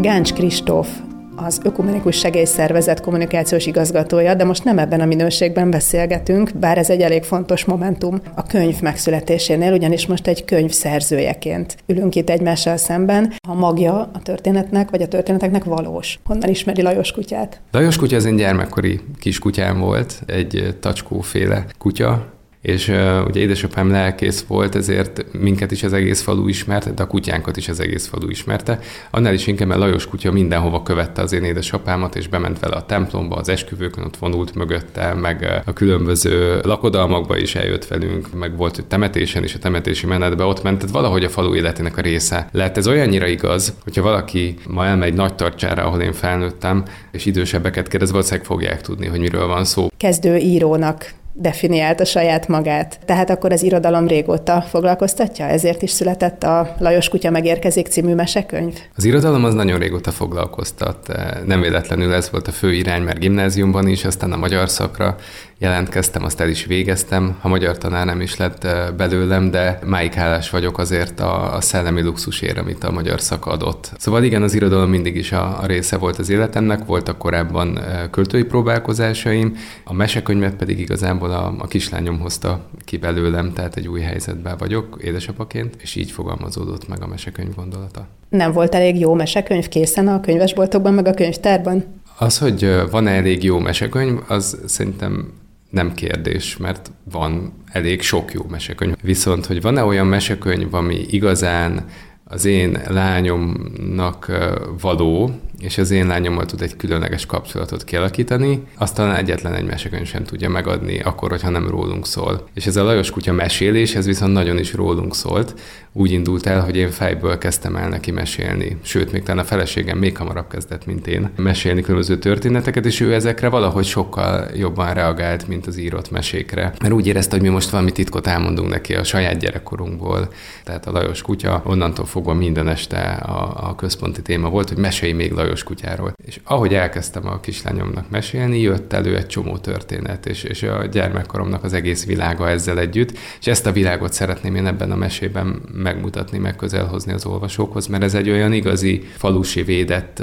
Gáncs 0.00 0.32
Kristóf 0.32 0.88
az 1.36 1.60
Ökumenikus 1.64 2.18
Segélyszervezet 2.18 3.00
kommunikációs 3.00 3.66
igazgatója, 3.66 4.34
de 4.34 4.44
most 4.44 4.64
nem 4.64 4.78
ebben 4.78 5.00
a 5.00 5.04
minőségben 5.04 5.70
beszélgetünk, 5.70 6.50
bár 6.58 6.78
ez 6.78 6.90
egy 6.90 7.00
elég 7.00 7.22
fontos 7.22 7.64
momentum 7.64 8.20
a 8.34 8.42
könyv 8.42 8.80
megszületésénél, 8.80 9.72
ugyanis 9.72 10.06
most 10.06 10.26
egy 10.26 10.44
könyv 10.44 10.70
szerzőjeként 10.70 11.76
ülünk 11.86 12.14
itt 12.14 12.30
egymással 12.30 12.76
szemben. 12.76 13.32
A 13.48 13.54
magja 13.54 14.10
a 14.12 14.20
történetnek, 14.22 14.90
vagy 14.90 15.02
a 15.02 15.08
történeteknek 15.08 15.64
valós. 15.64 16.18
Honnan 16.24 16.50
ismeri 16.50 16.82
Lajos 16.82 17.12
kutyát? 17.12 17.60
Lajos 17.70 17.96
kutya 17.96 18.16
az 18.16 18.24
én 18.24 18.36
gyermekkori 18.36 19.00
kiskutyám 19.18 19.78
volt, 19.78 20.22
egy 20.26 20.76
tacskóféle 20.80 21.66
kutya, 21.78 22.34
és 22.66 22.88
uh, 22.88 23.26
ugye 23.26 23.40
édesapám 23.40 23.90
lelkész 23.90 24.44
volt, 24.48 24.74
ezért 24.74 25.26
minket 25.32 25.70
is 25.70 25.82
az 25.82 25.92
egész 25.92 26.22
falu 26.22 26.48
ismerte, 26.48 26.90
de 26.90 27.02
a 27.02 27.06
kutyánkat 27.06 27.56
is 27.56 27.68
az 27.68 27.80
egész 27.80 28.06
falu 28.06 28.30
ismerte. 28.30 28.78
Annál 29.10 29.34
is 29.34 29.46
inkább, 29.46 29.68
mert 29.68 29.80
Lajos 29.80 30.06
kutya 30.06 30.32
mindenhova 30.32 30.82
követte 30.82 31.22
az 31.22 31.32
én 31.32 31.44
édesapámat, 31.44 32.16
és 32.16 32.28
bement 32.28 32.58
vele 32.58 32.76
a 32.76 32.86
templomba, 32.86 33.36
az 33.36 33.48
esküvőkön 33.48 34.04
ott 34.04 34.16
vonult 34.16 34.54
mögötte, 34.54 35.14
meg 35.14 35.62
a 35.64 35.72
különböző 35.72 36.60
lakodalmakba 36.62 37.36
is 37.36 37.54
eljött 37.54 37.86
velünk, 37.86 38.34
meg 38.34 38.56
volt, 38.56 38.84
temetésen 38.88 39.44
is, 39.44 39.54
a 39.54 39.58
temetési 39.58 40.06
menetbe 40.06 40.44
ott 40.44 40.62
ment, 40.62 40.78
tehát 40.78 40.94
valahogy 40.94 41.24
a 41.24 41.28
falu 41.28 41.54
életének 41.54 41.96
a 41.96 42.00
része. 42.00 42.48
Lehet 42.52 42.76
ez 42.76 42.88
olyannyira 42.88 43.26
igaz, 43.26 43.74
hogyha 43.84 44.02
valaki 44.02 44.54
ma 44.68 44.86
elmegy 44.86 45.14
nagy 45.14 45.34
tartsára, 45.34 45.84
ahol 45.84 46.00
én 46.00 46.12
felnőttem, 46.12 46.84
és 47.12 47.26
idősebbeket 47.26 47.88
kérdez, 47.88 48.10
valószínűleg 48.10 48.46
fogják 48.46 48.80
tudni, 48.80 49.06
hogy 49.06 49.20
miről 49.20 49.46
van 49.46 49.64
szó. 49.64 49.88
Kezdő 49.96 50.36
írónak 50.36 51.14
definiálta 51.38 52.04
saját 52.04 52.48
magát. 52.48 52.98
Tehát 53.04 53.30
akkor 53.30 53.52
az 53.52 53.62
irodalom 53.62 54.06
régóta 54.06 54.62
foglalkoztatja, 54.62 55.46
ezért 55.46 55.82
is 55.82 55.90
született 55.90 56.42
a 56.42 56.74
Lajos 56.78 57.08
Kutya 57.08 57.30
megérkezik 57.30 57.86
című 57.86 58.14
mesekönyv? 58.14 58.74
Az 58.96 59.04
irodalom 59.04 59.44
az 59.44 59.54
nagyon 59.54 59.78
régóta 59.78 60.10
foglalkoztat. 60.10 61.12
Nem 61.46 61.60
véletlenül 61.60 62.12
ez 62.12 62.30
volt 62.30 62.48
a 62.48 62.52
fő 62.52 62.72
irány, 62.72 63.02
mert 63.02 63.18
gimnáziumban 63.18 63.88
is, 63.88 64.04
aztán 64.04 64.32
a 64.32 64.36
magyar 64.36 64.68
szakra 64.68 65.16
jelentkeztem, 65.58 66.24
azt 66.24 66.40
el 66.40 66.48
is 66.48 66.64
végeztem. 66.64 67.38
A 67.42 67.48
magyar 67.48 67.78
tanár 67.78 68.06
nem 68.06 68.20
is 68.20 68.36
lett 68.36 68.66
belőlem, 68.96 69.50
de 69.50 69.78
máig 69.84 70.12
hálás 70.12 70.50
vagyok 70.50 70.78
azért 70.78 71.20
a, 71.20 71.54
a 71.54 71.60
szellemi 71.60 72.02
luxusért, 72.02 72.58
amit 72.58 72.84
a 72.84 72.90
magyar 72.90 73.20
szak 73.20 73.46
adott. 73.46 73.92
Szóval 73.98 74.24
igen, 74.24 74.42
az 74.42 74.54
irodalom 74.54 74.90
mindig 74.90 75.16
is 75.16 75.32
a, 75.32 75.62
a 75.62 75.66
része 75.66 75.96
volt 75.96 76.18
az 76.18 76.28
életemnek, 76.28 76.84
voltak 76.84 77.18
korábban 77.18 77.80
költői 78.10 78.44
próbálkozásaim, 78.44 79.56
a 79.84 79.92
mesekönyvet 79.92 80.54
pedig 80.54 80.78
igazából 80.78 81.30
a, 81.30 81.54
a 81.58 81.66
kislányom 81.66 82.18
hozta 82.18 82.60
ki 82.84 82.96
belőlem, 82.96 83.52
tehát 83.52 83.76
egy 83.76 83.88
új 83.88 84.00
helyzetben 84.00 84.56
vagyok 84.58 84.98
édesapaként, 85.02 85.76
és 85.82 85.94
így 85.94 86.10
fogalmazódott 86.10 86.88
meg 86.88 87.02
a 87.02 87.06
mesekönyv 87.06 87.54
gondolata. 87.54 88.06
Nem 88.28 88.52
volt 88.52 88.74
elég 88.74 88.98
jó 89.00 89.14
mesekönyv 89.14 89.68
készen 89.68 90.08
a 90.08 90.20
könyvesboltokban, 90.20 90.94
meg 90.94 91.06
a 91.06 91.14
könyvtárban? 91.14 91.84
Az, 92.18 92.38
hogy 92.38 92.76
van-e 92.90 93.10
elég 93.10 93.44
jó 93.44 93.58
mesekönyv, 93.58 94.18
az 94.28 94.58
szerintem 94.66 95.32
nem 95.70 95.94
kérdés, 95.94 96.56
mert 96.56 96.90
van 97.10 97.52
elég 97.72 98.02
sok 98.02 98.32
jó 98.32 98.42
mesekönyv. 98.48 98.94
Viszont, 99.02 99.46
hogy 99.46 99.62
van-e 99.62 99.84
olyan 99.84 100.06
mesekönyv, 100.06 100.74
ami 100.74 101.06
igazán 101.10 101.86
az 102.24 102.44
én 102.44 102.78
lányomnak 102.88 104.32
való, 104.80 105.40
és 105.60 105.78
az 105.78 105.90
én 105.90 106.06
lányommal 106.06 106.46
tud 106.46 106.62
egy 106.62 106.76
különleges 106.76 107.26
kapcsolatot 107.26 107.84
kialakítani, 107.84 108.62
azt 108.74 108.94
talán 108.94 109.16
egyetlen 109.16 109.54
egy 109.54 109.64
mesekönyv 109.66 110.06
sem 110.06 110.24
tudja 110.24 110.48
megadni, 110.48 111.00
akkor, 111.00 111.30
hogyha 111.30 111.50
nem 111.50 111.68
rólunk 111.68 112.06
szól. 112.06 112.48
És 112.54 112.66
ez 112.66 112.76
a 112.76 112.84
Lajos 112.84 113.10
kutya 113.10 113.32
mesélés, 113.32 113.94
ez 113.94 114.06
viszont 114.06 114.32
nagyon 114.32 114.58
is 114.58 114.74
rólunk 114.74 115.14
szólt. 115.14 115.54
Úgy 115.92 116.10
indult 116.10 116.46
el, 116.46 116.64
hogy 116.64 116.76
én 116.76 116.90
fejből 116.90 117.38
kezdtem 117.38 117.76
el 117.76 117.88
neki 117.88 118.10
mesélni. 118.10 118.76
Sőt, 118.82 119.12
még 119.12 119.22
talán 119.22 119.44
a 119.44 119.46
feleségem 119.46 119.98
még 119.98 120.16
hamarabb 120.16 120.48
kezdett, 120.48 120.86
mint 120.86 121.06
én, 121.06 121.30
mesélni 121.36 121.80
különböző 121.80 122.18
történeteket, 122.18 122.86
és 122.86 123.00
ő 123.00 123.14
ezekre 123.14 123.48
valahogy 123.48 123.84
sokkal 123.84 124.48
jobban 124.54 124.94
reagált, 124.94 125.48
mint 125.48 125.66
az 125.66 125.76
írott 125.76 126.10
mesékre. 126.10 126.72
Mert 126.80 126.92
úgy 126.92 127.06
érezte, 127.06 127.34
hogy 127.36 127.44
mi 127.44 127.48
most 127.48 127.70
valami 127.70 127.92
titkot 127.92 128.26
elmondunk 128.26 128.68
neki 128.68 128.94
a 128.94 129.04
saját 129.04 129.38
gyerekkorunkból. 129.38 130.28
Tehát 130.64 130.86
a 130.86 130.90
Lajos 130.90 131.22
kutya 131.22 131.62
onnantól 131.64 132.06
fogva 132.06 132.34
minden 132.34 132.68
este 132.68 133.00
a, 133.02 133.68
a 133.68 133.74
központi 133.74 134.22
téma 134.22 134.48
volt, 134.48 134.68
hogy 134.68 134.78
mesélj 134.78 135.12
még 135.12 135.32
Lajos 135.32 135.45
Lajos 135.46 135.62
kutyáról. 135.62 136.12
És 136.24 136.40
ahogy 136.44 136.74
elkezdtem 136.74 137.26
a 137.26 137.40
kislányomnak 137.40 138.10
mesélni, 138.10 138.60
jött 138.60 138.92
elő 138.92 139.16
egy 139.16 139.26
csomó 139.26 139.56
történet, 139.56 140.26
és, 140.26 140.42
és 140.42 140.62
a 140.62 140.86
gyermekkoromnak 140.86 141.64
az 141.64 141.72
egész 141.72 142.06
világa 142.06 142.48
ezzel 142.48 142.78
együtt, 142.78 143.18
és 143.40 143.46
ezt 143.46 143.66
a 143.66 143.72
világot 143.72 144.12
szeretném 144.12 144.54
én 144.54 144.66
ebben 144.66 144.90
a 144.90 144.96
mesében 144.96 145.62
megmutatni, 145.72 146.38
megközelhozni 146.38 147.12
az 147.12 147.26
olvasókhoz, 147.26 147.86
mert 147.86 148.02
ez 148.02 148.14
egy 148.14 148.30
olyan 148.30 148.52
igazi 148.52 149.02
falusi 149.16 149.62
védett 149.62 150.22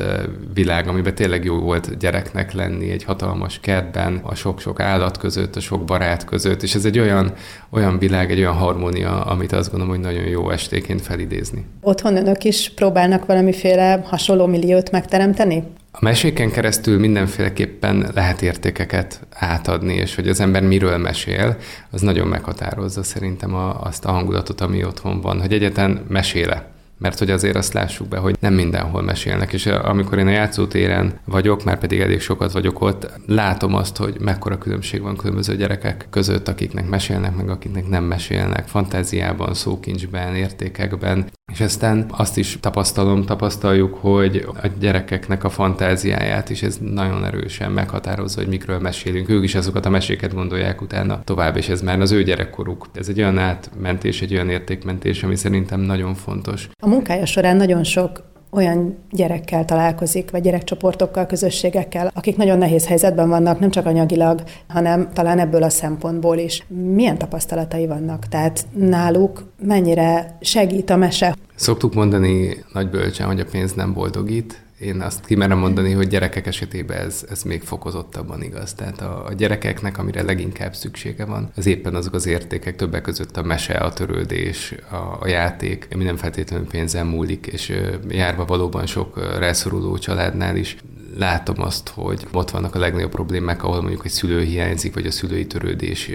világ, 0.54 0.88
amiben 0.88 1.16
tényleg 1.16 1.44
jó 1.44 1.60
volt 1.60 1.98
gyereknek 1.98 2.54
lenni, 2.54 2.92
egy 2.92 3.04
hatalmas 3.04 3.60
kertben, 3.60 4.20
a 4.24 4.36
sok-sok 4.36 4.80
állat 4.80 5.18
között, 5.18 5.56
a 5.56 5.60
sok 5.60 5.86
barát 5.86 6.26
között, 6.26 6.64
és 6.64 6.76
ez 6.76 6.86
egy 6.86 7.00
olyan, 7.00 7.34
olyan 7.70 7.98
világ, 7.98 8.32
egy 8.32 8.40
olyan 8.40 8.54
harmónia, 8.54 9.22
amit 9.26 9.52
azt 9.52 9.70
gondolom, 9.70 9.96
hogy 9.96 10.04
nagyon 10.04 10.24
jó 10.24 10.50
estéként 10.50 11.02
felidézni. 11.02 11.66
Otthon 11.82 12.16
önök 12.16 12.44
is 12.44 12.72
próbálnak 12.76 13.26
valamiféle 13.26 14.02
hasonló 14.06 14.46
milliót 14.46 14.92
megtalálni, 14.92 15.12
megteremteni? 15.18 15.64
A 15.92 15.98
meséken 16.02 16.52
keresztül 16.52 17.00
mindenféleképpen 17.00 18.12
lehet 18.14 18.42
értékeket 18.42 19.28
átadni, 19.34 19.94
és 19.94 20.16
hogy 20.16 20.28
az 20.28 20.40
ember 20.40 20.64
miről 20.64 20.98
mesél, 20.98 21.58
az 21.90 22.02
nagyon 22.02 22.28
meghatározza 22.28 23.04
szerintem 23.04 23.54
a, 23.54 23.82
azt 23.82 24.06
a 24.06 24.12
hangulatot, 24.12 24.62
ami 24.62 24.86
otthon 24.86 25.22
van, 25.22 25.42
hogy 25.42 25.54
egyetlen 25.54 26.06
meséle 26.08 26.72
mert 26.98 27.20
hogy 27.20 27.30
azért 27.30 27.56
azt 27.56 27.74
lássuk 27.74 28.08
be, 28.08 28.18
hogy 28.18 28.36
nem 28.40 28.54
mindenhol 28.54 29.02
mesélnek, 29.02 29.54
és 29.54 29.66
amikor 29.66 30.18
én 30.18 30.28
a 30.28 30.32
játszótéren 30.32 31.20
vagyok, 31.26 31.64
már 31.64 31.80
pedig 31.80 32.00
elég 32.00 32.22
sokat 32.22 32.52
vagyok 32.52 32.82
ott, 32.82 33.12
látom 33.26 33.76
azt, 33.76 33.98
hogy 33.98 34.16
mekkora 34.20 34.58
különbség 34.58 35.02
van 35.02 35.18
különböző 35.18 35.56
gyerekek 35.56 36.08
között, 36.10 36.48
akiknek 36.48 36.90
mesélnek, 36.90 37.36
meg 37.36 37.50
akiknek 37.50 37.88
nem 37.88 38.04
mesélnek, 38.04 38.68
fantáziában, 38.68 39.54
szókincsben, 39.54 40.36
értékekben, 40.36 41.26
és 41.52 41.62
aztán 41.62 42.06
azt 42.12 42.38
is 42.38 42.58
tapasztalom, 42.60 43.24
tapasztaljuk, 43.24 43.94
hogy 43.94 44.46
a 44.62 44.68
gyerekeknek 44.80 45.44
a 45.44 45.50
fantáziáját 45.50 46.50
is 46.50 46.64
ez 46.64 46.78
nagyon 46.82 47.26
erősen 47.26 47.72
meghatározza, 47.72 48.40
hogy 48.40 48.50
mikről 48.50 48.80
mesélünk. 48.80 49.30
Ők 49.30 49.44
is 49.44 49.56
azokat 49.56 49.86
a 49.86 49.90
meséket 49.90 50.34
gondolják 50.34 50.82
utána 50.82 51.24
tovább, 51.24 51.58
és 51.58 51.70
ez 51.70 51.82
már 51.82 52.00
az 52.00 52.12
ő 52.12 52.24
gyerekkoruk. 52.24 52.88
Ez 52.94 53.10
egy 53.10 53.20
olyan 53.20 53.38
átmentés, 53.38 54.22
egy 54.22 54.34
olyan 54.34 54.50
értékmentés, 54.50 55.24
ami 55.24 55.36
szerintem 55.36 55.80
nagyon 55.80 56.14
fontos. 56.14 56.70
A 56.84 56.88
munkája 56.88 57.26
során 57.26 57.58
nagyon 57.58 57.84
sok 57.84 58.33
olyan 58.54 58.98
gyerekkel 59.12 59.66
találkozik, 59.66 60.32
vagy 60.32 60.42
gyerekcsoportokkal, 60.42 61.26
közösségekkel, 61.26 62.12
akik 62.14 62.38
nagyon 62.38 62.58
nehéz 62.58 62.88
helyzetben 62.88 63.30
vannak, 63.30 63.60
nem 63.60 63.70
csak 63.70 63.86
anyagilag, 63.86 64.44
hanem 64.68 65.10
talán 65.14 65.40
ebből 65.40 65.64
a 65.64 65.70
szempontból 65.70 66.38
is. 66.38 66.66
Milyen 66.94 67.18
tapasztalatai 67.18 67.88
vannak? 67.88 68.28
Tehát 68.28 68.66
náluk 68.74 69.44
mennyire 69.66 70.38
segít 70.42 70.90
a 70.90 70.96
mese? 70.96 71.36
Szoktuk 71.56 71.94
mondani 71.94 72.64
nagy 72.74 72.90
bölcsen, 72.90 73.28
hogy 73.28 73.40
a 73.40 73.46
pénz 73.52 73.74
nem 73.74 73.94
boldogít, 73.94 74.62
én 74.84 75.02
azt 75.02 75.26
kimerem 75.26 75.58
mondani, 75.58 75.92
hogy 75.92 76.08
gyerekek 76.08 76.48
esetében 76.48 76.98
ez, 76.98 77.26
ez 77.30 77.44
még 77.44 77.62
fokozottabban 77.62 78.44
igaz. 78.44 78.74
Tehát 78.74 79.02
a, 79.02 79.26
a 79.26 79.34
gyerekeknek, 79.34 79.98
amire 79.98 80.24
leginkább 80.24 80.76
szüksége 80.76 81.26
van, 81.26 81.52
az 81.56 81.66
éppen 81.66 81.96
azok 81.96 82.14
az 82.14 82.26
értékek, 82.26 82.76
többek 82.76 83.02
között 83.02 83.38
a 83.38 83.44
mese, 83.44 83.74
a 83.74 83.94
törődés, 83.94 84.76
a, 84.92 85.18
a 85.20 85.28
játék, 85.28 85.88
ami 85.94 86.04
nem 86.04 86.16
feltétlenül 86.16 86.68
pénzen 86.68 87.08
múlik, 87.08 87.48
és 87.48 87.74
járva 88.10 88.46
valóban 88.46 88.86
sok 88.86 89.38
rászoruló 89.40 89.98
családnál 89.98 90.56
is 90.56 90.76
látom 91.18 91.62
azt, 91.62 91.90
hogy 91.90 92.28
ott 92.32 92.50
vannak 92.50 92.76
a 92.76 92.80
legnagyobb 92.80 93.12
problémák, 93.12 93.64
ahol 93.64 93.82
mondjuk 93.82 94.06
egy 94.06 94.12
szülő 94.12 94.42
hiányzik, 94.42 94.94
vagy 94.94 95.06
a 95.06 95.12
szülői 95.12 95.48
törődés 95.48 96.10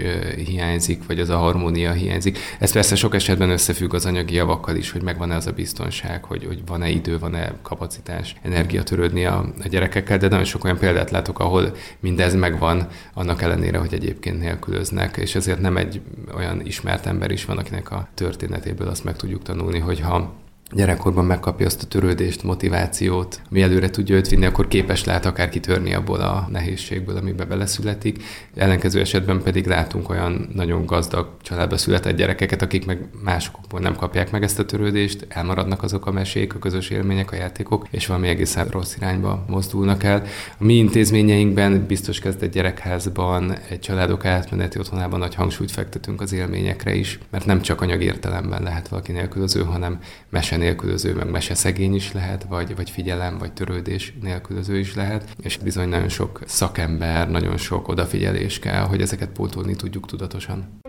hiányzik, 0.45 1.05
vagy 1.07 1.19
az 1.19 1.29
a 1.29 1.37
harmónia 1.37 1.91
hiányzik. 1.91 2.37
Ez 2.59 2.71
persze 2.71 2.95
sok 2.95 3.15
esetben 3.15 3.49
összefügg 3.49 3.93
az 3.93 4.05
anyagi 4.05 4.33
javakkal 4.33 4.75
is, 4.75 4.91
hogy 4.91 5.01
megvan-e 5.01 5.35
az 5.35 5.47
a 5.47 5.51
biztonság, 5.51 6.23
hogy, 6.23 6.45
hogy 6.45 6.61
van-e 6.65 6.89
idő, 6.89 7.19
van-e 7.19 7.53
kapacitás, 7.61 8.35
energia 8.41 8.83
törődni 8.83 9.25
a, 9.25 9.37
a 9.63 9.67
gyerekekkel, 9.67 10.17
de 10.17 10.27
nagyon 10.27 10.45
sok 10.45 10.63
olyan 10.63 10.77
példát 10.77 11.11
látok, 11.11 11.39
ahol 11.39 11.75
mindez 11.99 12.35
megvan, 12.35 12.87
annak 13.13 13.41
ellenére, 13.41 13.77
hogy 13.77 13.93
egyébként 13.93 14.39
nélkülöznek, 14.39 15.17
és 15.17 15.35
ezért 15.35 15.59
nem 15.59 15.77
egy 15.77 16.01
olyan 16.35 16.65
ismert 16.65 17.05
ember 17.05 17.31
is 17.31 17.45
van, 17.45 17.57
akinek 17.57 17.91
a 17.91 18.07
történetéből 18.13 18.87
azt 18.87 19.03
meg 19.03 19.15
tudjuk 19.15 19.43
tanulni, 19.43 19.79
hogy 19.79 19.99
ha 19.99 20.33
gyerekkorban 20.71 21.25
megkapja 21.25 21.65
azt 21.65 21.83
a 21.83 21.87
törődést, 21.87 22.43
motivációt, 22.43 23.41
ami 23.49 23.61
előre 23.61 23.89
tudja 23.89 24.15
őt 24.15 24.27
vinni, 24.27 24.45
akkor 24.45 24.67
képes 24.67 25.03
lehet 25.03 25.25
akár 25.25 25.49
kitörni 25.49 25.93
abból 25.93 26.19
a 26.19 26.47
nehézségből, 26.51 27.17
amiben 27.17 27.47
beleszületik. 27.47 28.23
Ellenkező 28.55 28.99
esetben 28.99 29.41
pedig 29.43 29.67
látunk 29.67 30.09
olyan 30.09 30.49
nagyon 30.53 30.85
gazdag 30.85 31.27
családba 31.41 31.77
született 31.77 32.15
gyerekeket, 32.15 32.61
akik 32.61 32.85
meg 32.85 33.09
másokból 33.23 33.79
nem 33.79 33.95
kapják 33.95 34.31
meg 34.31 34.43
ezt 34.43 34.59
a 34.59 34.65
törődést, 34.65 35.25
elmaradnak 35.29 35.83
azok 35.83 36.05
a 36.05 36.11
mesék, 36.11 36.55
a 36.55 36.59
közös 36.59 36.89
élmények, 36.89 37.31
a 37.31 37.35
játékok, 37.35 37.87
és 37.91 38.07
valami 38.07 38.27
egészen 38.27 38.67
rossz 38.67 38.95
irányba 38.95 39.45
mozdulnak 39.47 40.03
el. 40.03 40.23
A 40.57 40.63
mi 40.63 40.73
intézményeinkben, 40.73 41.85
biztos 41.87 42.19
kezdett 42.19 42.53
gyerekházban, 42.53 43.57
egy 43.69 43.79
családok 43.79 44.25
átmeneti 44.25 44.79
otthonában 44.79 45.19
nagy 45.19 45.35
hangsúlyt 45.35 45.71
fektetünk 45.71 46.21
az 46.21 46.33
élményekre 46.33 46.93
is, 46.93 47.19
mert 47.29 47.45
nem 47.45 47.61
csak 47.61 47.81
anyagértelemben 47.81 48.63
lehet 48.63 48.87
valaki 48.87 49.11
nélkülöző, 49.11 49.63
hanem 49.63 49.99
mese 50.29 50.57
nélkülöző, 50.59 51.13
meg 51.13 51.29
mese 51.29 51.55
szegény 51.55 51.95
is 51.95 52.13
lehet, 52.13 52.43
vagy, 52.43 52.75
vagy 52.75 52.89
figyelem, 52.89 53.37
vagy 53.37 53.53
törődés 53.53 54.13
nélkülöző 54.21 54.77
is 54.77 54.95
lehet, 54.95 55.29
és 55.41 55.57
bizony 55.57 55.89
nagyon 55.89 56.09
sok 56.09 56.41
szakember, 56.45 57.29
nagyon 57.29 57.57
sok 57.57 57.87
odafigyelés 57.87 58.59
kell, 58.59 58.83
hogy 58.83 59.01
ezeket 59.01 59.29
pótolni 59.29 59.75
tudjuk 59.75 60.05
tudatosan. 60.05 60.79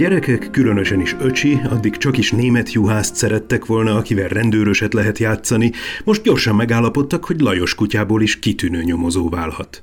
Gyerekek, 0.00 0.50
különösen 0.50 1.00
is 1.00 1.16
öcsi, 1.20 1.60
addig 1.68 1.96
csak 1.96 2.18
is 2.18 2.30
német 2.30 2.72
juhászt 2.72 3.14
szerettek 3.14 3.66
volna, 3.66 3.96
akivel 3.96 4.28
rendőröset 4.28 4.94
lehet 4.94 5.18
játszani, 5.18 5.72
most 6.04 6.22
gyorsan 6.22 6.56
megállapodtak, 6.56 7.24
hogy 7.24 7.40
Lajos 7.40 7.74
kutyából 7.74 8.22
is 8.22 8.38
kitűnő 8.38 8.82
nyomozó 8.82 9.28
válhat. 9.28 9.82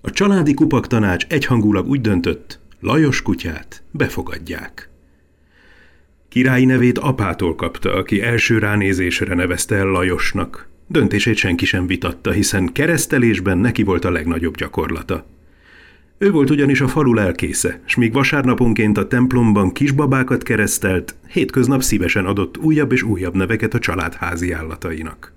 A 0.00 0.10
családi 0.10 0.54
kupak 0.54 0.86
tanács 0.86 1.26
egyhangulag 1.28 1.88
úgy 1.88 2.00
döntött, 2.00 2.60
Lajos 2.80 3.22
kutyát 3.22 3.82
befogadják. 3.90 4.90
Királyi 6.28 6.64
nevét 6.64 6.98
apától 6.98 7.54
kapta, 7.54 7.94
aki 7.94 8.22
első 8.22 8.58
ránézésre 8.58 9.34
nevezte 9.34 9.74
el 9.76 9.86
Lajosnak. 9.86 10.68
Döntését 10.86 11.36
senki 11.36 11.64
sem 11.64 11.86
vitatta, 11.86 12.30
hiszen 12.30 12.72
keresztelésben 12.72 13.58
neki 13.58 13.82
volt 13.82 14.04
a 14.04 14.10
legnagyobb 14.10 14.56
gyakorlata. 14.56 15.35
Ő 16.18 16.30
volt 16.30 16.50
ugyanis 16.50 16.80
a 16.80 16.88
falu 16.88 17.14
lelkésze, 17.14 17.80
s 17.84 17.96
míg 17.96 18.12
vasárnaponként 18.12 18.98
a 18.98 19.06
templomban 19.06 19.72
kisbabákat 19.72 20.42
keresztelt, 20.42 21.14
hétköznap 21.28 21.82
szívesen 21.82 22.24
adott 22.24 22.58
újabb 22.58 22.92
és 22.92 23.02
újabb 23.02 23.34
neveket 23.34 23.74
a 23.74 23.78
család 23.78 24.14
házi 24.14 24.52
állatainak. 24.52 25.32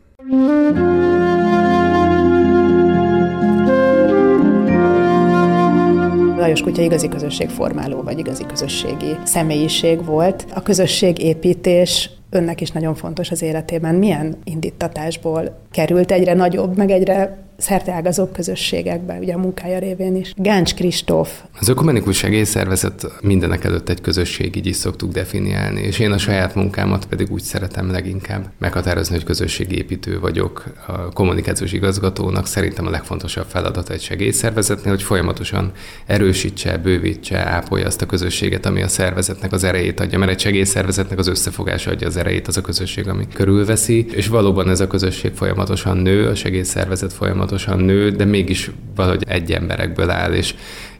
Lajos 6.38 6.62
kutya 6.62 6.82
igazi 6.82 7.08
közösségformáló, 7.08 8.02
vagy 8.02 8.20
igazi 8.20 8.46
közösségi 8.46 9.16
személyiség 9.24 10.06
volt. 10.06 10.46
A 10.54 10.62
közösségépítés 10.62 12.10
önnek 12.30 12.62
is 12.62 12.72
nagyon 12.72 12.96
fontos 12.96 13.32
az 13.32 13.42
életében. 13.42 13.96
Milyen 13.96 14.36
indítatásból 14.44 15.62
került 15.72 16.12
egyre 16.12 16.34
nagyobb, 16.34 16.78
meg 16.78 16.90
egyre 16.90 17.48
szerteágazóbb 17.62 18.32
közösségekbe, 18.32 19.18
ugye 19.20 19.34
a 19.34 19.38
munkája 19.38 19.80
révén 19.80 20.16
is. 20.16 20.34
Gáncs 20.36 20.74
Kristóf. 20.74 21.42
Az 21.60 21.68
ökumenikus 21.68 22.18
segélyszervezet 22.18 23.06
mindenek 23.22 23.64
előtt 23.64 23.90
egy 23.90 24.02
közösség, 24.02 24.56
így 24.56 24.66
is 24.66 24.76
szoktuk 24.76 25.12
definiálni, 25.12 25.82
és 25.82 26.00
én 26.00 26.12
a 26.12 26.18
saját 26.18 26.56
munkámat 26.56 27.06
pedig 27.06 27.32
úgy 27.32 27.42
szeretem 27.42 27.92
leginkább 27.92 28.52
meghatározni, 28.58 29.16
hogy 29.16 29.24
közösségépítő 29.24 30.20
vagyok. 30.20 30.64
A 30.88 31.14
kommunikációs 31.14 31.72
igazgatónak 31.72 32.48
szerintem 32.48 32.88
a 32.88 32.90
legfontosabb 32.90 33.46
feladata 33.48 33.94
egy 33.94 34.02
segélyszervezetnél, 34.02 34.94
hogy 34.94 35.04
folyamatosan 35.04 35.72
erősítse, 36.06 36.78
bővítse, 36.78 37.38
ápolja 37.38 37.86
azt 37.86 38.02
a 38.02 38.06
közösséget, 38.06 38.66
ami 38.66 38.82
a 38.82 38.88
szervezetnek 38.88 39.52
az 39.52 39.64
erejét 39.64 40.00
adja, 40.00 40.18
mert 40.18 40.32
egy 40.32 40.40
segélyszervezetnek 40.40 41.20
az 41.20 41.28
összefogása 41.28 41.92
adja 41.92 42.08
az 42.08 42.18
erejét, 42.18 42.48
az 42.48 42.58
a 42.58 42.62
közösség, 42.62 43.08
ami 43.08 43.28
körülveszi, 43.34 44.06
és 44.12 44.28
valóban 44.28 44.70
ez 44.70 44.80
a 44.80 44.88
közösség 44.88 45.34
folyamatosan 45.34 45.98
nő, 45.98 46.28
a 46.28 46.36
segélyszervezet 46.36 47.14
folyamatosan 47.14 47.49
folyamatosan 47.50 47.80
nő, 47.80 48.10
de 48.10 48.26
mégis 48.26 48.72
valahogy 48.96 49.24
egy 49.28 49.52
emberekből 49.52 50.10
áll, 50.10 50.34
és 50.34 50.54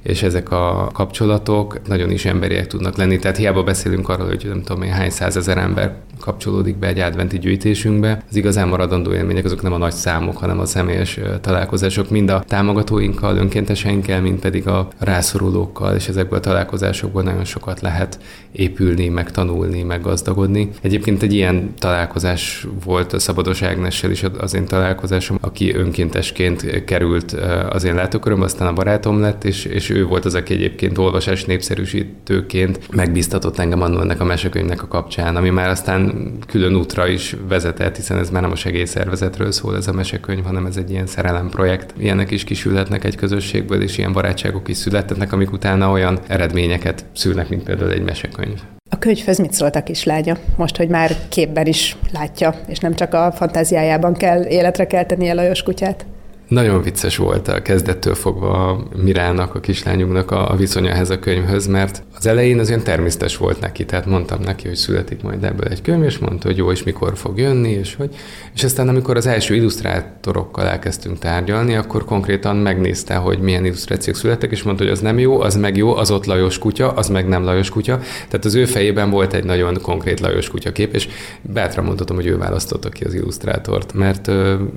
és 0.04 0.24
ezek 0.24 0.52
a 0.52 0.90
kapcsolatok 0.94 1.88
nagyon 1.88 2.12
is 2.12 2.26
emberiek 2.26 2.68
tudnak 2.68 2.98
lenni. 2.98 3.20
Tehát 3.20 3.38
hiába 3.38 3.64
beszélünk 3.64 4.10
arról, 4.10 4.28
hogy 4.28 4.46
nem 4.48 4.64
tudom 4.64 4.82
én 4.82 4.92
hány 4.92 5.10
százezer 5.10 5.58
ember 5.58 5.96
kapcsolódik 6.20 6.78
be 6.78 6.88
egy 6.88 7.00
adventi 7.00 7.40
gyűjtésünkbe. 7.40 8.24
Az 8.30 8.36
igazán 8.36 8.68
maradandó 8.68 9.14
élmények 9.14 9.46
azok 9.46 9.62
nem 9.62 9.74
a 9.74 9.78
nagy 9.78 9.92
számok, 9.92 10.38
hanem 10.38 10.60
a 10.60 10.66
személyes 10.66 11.20
találkozások, 11.42 12.10
mind 12.10 12.30
a 12.30 12.44
támogatóinkkal, 12.48 13.38
önkénteseinkkel, 13.38 14.22
mind 14.22 14.40
pedig 14.40 14.68
a 14.68 14.88
rászorulókkal, 14.98 15.96
és 15.96 16.08
ezekből 16.08 16.38
a 16.38 16.42
találkozásokból 16.42 17.24
nagyon 17.24 17.46
sokat 17.46 17.82
lehet 17.82 18.20
épülni, 18.52 19.08
meg 19.08 19.32
tanulni. 19.32 20.70
Egyébként 20.82 21.24
egy 21.24 21.34
ilyen 21.34 21.74
találkozás 21.78 22.68
volt 22.86 23.14
a 23.14 23.20
Szabados 23.20 23.62
Ágnessel 23.62 24.12
is 24.12 24.24
az 24.38 24.54
én 24.54 24.66
találkozásom, 24.66 25.38
aki 25.42 25.76
önkéntesként 25.76 26.84
került 26.84 27.32
az 27.70 27.84
én 27.84 27.96
látóköröm, 27.96 28.42
aztán 28.42 28.68
a 28.68 28.74
barátom 28.74 29.20
lett, 29.20 29.44
és, 29.44 29.66
és 29.66 29.90
ő 29.90 29.99
volt 30.08 30.26
az, 30.26 30.36
aki 30.36 30.54
egyébként 30.54 30.98
olvasás 30.98 31.46
népszerűsítőként 31.46 32.96
megbíztatott 32.96 33.60
engem 33.60 33.82
annól 33.82 34.02
ennek 34.02 34.20
a 34.20 34.24
mesekönyvnek 34.24 34.84
a 34.84 34.88
kapcsán, 34.88 35.36
ami 35.36 35.50
már 35.50 35.70
aztán 35.70 36.32
külön 36.48 36.76
útra 36.76 37.08
is 37.08 37.36
vezetett, 37.48 37.96
hiszen 37.96 38.18
ez 38.18 38.30
már 38.30 38.42
nem 38.42 38.52
a 38.52 38.56
segélyszervezetről 38.56 39.52
szól 39.52 39.76
ez 39.76 39.88
a 39.88 39.94
mesekönyv, 39.94 40.44
hanem 40.44 40.66
ez 40.66 40.78
egy 40.78 40.90
ilyen 40.90 41.08
szerelemprojekt. 41.08 41.94
Ilyenek 41.98 42.32
is 42.32 42.44
kisülhetnek 42.44 43.04
egy 43.04 43.16
közösségből, 43.16 43.82
és 43.82 43.98
ilyen 43.98 44.14
barátságok 44.14 44.68
is 44.68 44.78
születhetnek, 44.78 45.34
amik 45.34 45.52
utána 45.52 45.92
olyan 45.92 46.20
eredményeket 46.28 47.06
szülnek, 47.14 47.50
mint 47.50 47.64
például 47.64 47.92
egy 47.92 48.04
mesekönyv. 48.04 48.60
A 48.90 48.98
könyvhöz 48.98 49.38
mit 49.38 49.54
szólt 49.54 49.76
a 49.76 49.84
kislánya? 49.84 50.38
Most, 50.56 50.78
hogy 50.78 50.88
már 50.88 51.16
képben 51.30 51.66
is 51.66 51.96
látja, 52.14 52.54
és 52.68 52.80
nem 52.80 52.94
csak 52.94 53.14
a 53.14 53.32
fantáziájában 53.32 54.14
kell 54.14 54.46
életre 54.46 54.88
keltenie 54.88 55.34
Lajos 55.34 55.64
kutyát? 55.64 56.06
Nagyon 56.50 56.82
vicces 56.82 57.18
volt 57.18 57.48
a 57.48 57.62
kezdettől 57.62 58.16
fogva 58.16 58.68
a 58.68 58.84
Mirának, 59.04 59.56
a 59.56 59.60
kislányunknak 59.60 60.32
a, 60.32 60.56
viszonya 60.58 60.90
ehhez 60.90 61.10
a 61.10 61.20
könyvhöz, 61.20 61.68
mert 61.68 62.04
az 62.16 62.26
elején 62.26 62.60
az 62.60 62.70
olyan 62.70 62.84
természetes 62.84 63.38
volt 63.38 63.60
neki, 63.60 63.86
tehát 63.86 64.06
mondtam 64.06 64.40
neki, 64.42 64.68
hogy 64.68 64.76
születik 64.76 65.22
majd 65.22 65.44
ebből 65.44 65.68
egy 65.68 65.82
könyv, 65.82 66.04
és 66.04 66.18
mondta, 66.18 66.48
hogy 66.48 66.58
jó, 66.58 66.72
és 66.72 66.84
mikor 66.84 67.18
fog 67.18 67.40
jönni, 67.40 67.70
és 67.70 67.96
hogy. 67.96 68.16
És 68.56 68.64
aztán, 68.64 68.88
amikor 68.88 69.18
az 69.18 69.26
első 69.26 69.56
illusztrátorokkal 69.56 70.66
elkezdtünk 70.66 71.20
tárgyalni, 71.20 71.76
akkor 71.76 72.06
konkrétan 72.06 72.56
megnézte, 72.56 73.16
hogy 73.16 73.40
milyen 73.40 73.66
illusztrációk 73.66 74.16
születtek, 74.16 74.52
és 74.52 74.64
mondta, 74.64 74.84
hogy 74.84 74.92
az 74.92 75.00
nem 75.00 75.20
jó, 75.20 75.42
az 75.42 75.56
meg 75.56 75.78
jó, 75.78 75.96
az 75.96 76.12
ott 76.12 76.26
Lajos 76.26 76.58
kutya, 76.58 76.92
az 76.92 77.08
meg 77.08 77.28
nem 77.28 77.44
Lajos 77.44 77.70
kutya. 77.70 78.00
Tehát 78.28 78.46
az 78.46 78.56
ő 78.56 78.66
fejében 78.66 79.10
volt 79.10 79.34
egy 79.34 79.44
nagyon 79.44 79.82
konkrét 79.82 80.20
Lajos 80.20 80.50
kutya 80.50 80.72
kép, 80.72 80.94
és 80.94 81.08
bátran 81.42 81.86
mondhatom, 81.86 82.16
hogy 82.16 82.28
ő 82.28 82.38
választotta 82.38 82.90
ki 82.90 83.04
az 83.04 83.14
illusztrátort, 83.14 83.94
mert 83.94 84.28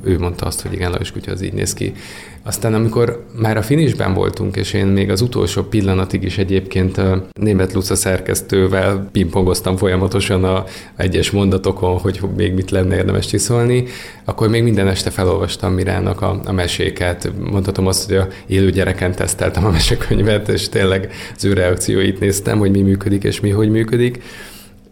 ő 0.02 0.18
mondta 0.18 0.46
azt, 0.46 0.62
hogy 0.62 0.72
igen, 0.72 0.90
Lajos 0.90 1.12
kutya 1.12 1.32
az 1.32 1.42
így 1.42 1.60
néz 1.62 1.74
ki. 1.74 1.92
Aztán 2.44 2.74
amikor 2.74 3.24
már 3.38 3.56
a 3.56 3.62
finisben 3.62 4.14
voltunk, 4.14 4.56
és 4.56 4.72
én 4.72 4.86
még 4.86 5.10
az 5.10 5.20
utolsó 5.20 5.62
pillanatig 5.62 6.22
is 6.22 6.38
egyébként 6.38 6.98
a 6.98 7.26
német 7.32 7.72
Luca 7.72 7.94
szerkesztővel 7.94 9.08
pingpongoztam 9.12 9.76
folyamatosan 9.76 10.44
a 10.44 10.64
egyes 10.96 11.30
mondatokon, 11.30 11.98
hogy 11.98 12.20
még 12.36 12.54
mit 12.54 12.70
lenne 12.70 12.96
érdemes 12.96 13.26
csiszolni, 13.26 13.84
akkor 14.24 14.48
még 14.48 14.62
minden 14.62 14.88
este 14.88 15.10
felolvastam 15.10 15.72
Mirának 15.72 16.20
a, 16.20 16.40
a 16.44 16.52
meséket. 16.52 17.32
Mondhatom 17.50 17.86
azt, 17.86 18.06
hogy 18.06 18.16
a 18.16 18.28
élő 18.46 18.70
gyereken 18.70 19.14
teszteltem 19.14 19.64
a 19.64 19.70
mesekönyvet, 19.70 20.48
és 20.48 20.68
tényleg 20.68 21.12
az 21.36 21.44
ő 21.44 21.52
reakcióit 21.52 22.20
néztem, 22.20 22.58
hogy 22.58 22.70
mi 22.70 22.80
működik 22.80 23.24
és 23.24 23.40
mi 23.40 23.50
hogy 23.50 23.70
működik. 23.70 24.22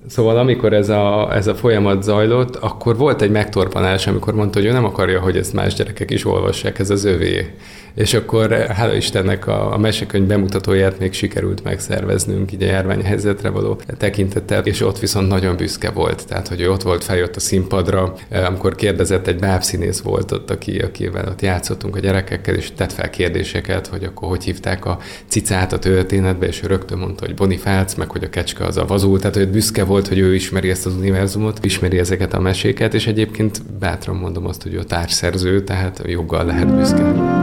Szóval 0.08 0.36
amikor 0.36 0.72
ez 0.72 0.88
a, 0.88 1.34
ez 1.34 1.46
a 1.46 1.54
folyamat 1.54 2.02
zajlott, 2.02 2.56
akkor 2.56 2.96
volt 2.96 3.22
egy 3.22 3.30
megtorpanás, 3.30 4.06
amikor 4.06 4.34
mondta, 4.34 4.58
hogy 4.58 4.68
ő 4.68 4.72
nem 4.72 4.84
akarja, 4.84 5.20
hogy 5.20 5.36
ezt 5.36 5.52
más 5.52 5.74
gyerekek 5.74 6.10
is 6.10 6.26
olvassák, 6.26 6.78
ez 6.78 6.90
az 6.90 7.04
övé. 7.04 7.54
És 7.94 8.14
akkor 8.14 8.52
hála 8.52 8.94
Istennek 8.94 9.46
a, 9.46 9.72
a 9.72 9.78
mesekönyv 9.78 10.26
bemutatóját 10.26 10.98
még 10.98 11.12
sikerült 11.12 11.64
megszerveznünk 11.64 12.52
így 12.52 12.62
a 12.62 12.66
járványhelyzetre 12.66 13.48
való 13.48 13.80
tekintettel, 13.98 14.64
és 14.64 14.80
ott 14.80 14.98
viszont 14.98 15.28
nagyon 15.28 15.56
büszke 15.56 15.90
volt, 15.90 16.26
tehát 16.26 16.48
hogy 16.48 16.60
ő 16.60 16.70
ott 16.70 16.82
volt, 16.82 17.04
feljött 17.04 17.36
a 17.36 17.40
színpadra, 17.40 18.14
amikor 18.46 18.74
kérdezett, 18.74 19.26
egy 19.26 19.38
bábszínész 19.38 20.00
volt 20.00 20.32
ott, 20.32 20.50
aki, 20.50 20.78
akivel 20.78 21.28
ott 21.28 21.42
játszottunk 21.42 21.96
a 21.96 22.00
gyerekekkel, 22.00 22.54
és 22.54 22.72
tett 22.76 22.92
fel 22.92 23.10
kérdéseket, 23.10 23.86
hogy 23.86 24.04
akkor 24.04 24.28
hogy 24.28 24.44
hívták 24.44 24.84
a 24.84 24.98
cicát 25.26 25.72
a 25.72 25.78
történetbe, 25.78 26.46
és 26.46 26.62
ő 26.62 26.66
rögtön 26.66 26.98
mondta, 26.98 27.26
hogy 27.26 27.34
Bonifác, 27.34 27.94
meg 27.94 28.10
hogy 28.10 28.24
a 28.24 28.30
kecske 28.30 28.64
az 28.64 28.76
a 28.76 28.86
vazul, 28.86 29.18
tehát 29.18 29.36
hogy 29.36 29.48
büszke 29.48 29.84
volt, 29.90 30.08
hogy 30.08 30.18
ő 30.18 30.34
ismeri 30.34 30.70
ezt 30.70 30.86
az 30.86 30.94
univerzumot, 30.94 31.64
ismeri 31.64 31.98
ezeket 31.98 32.34
a 32.34 32.40
meséket, 32.40 32.94
és 32.94 33.06
egyébként 33.06 33.62
bátran 33.78 34.16
mondom 34.16 34.46
azt, 34.46 34.62
hogy 34.62 34.74
ő 34.74 34.78
a 34.78 34.84
társszerző, 34.84 35.64
tehát 35.64 36.02
joggal 36.06 36.44
lehet 36.44 36.74
büszke. 36.74 37.38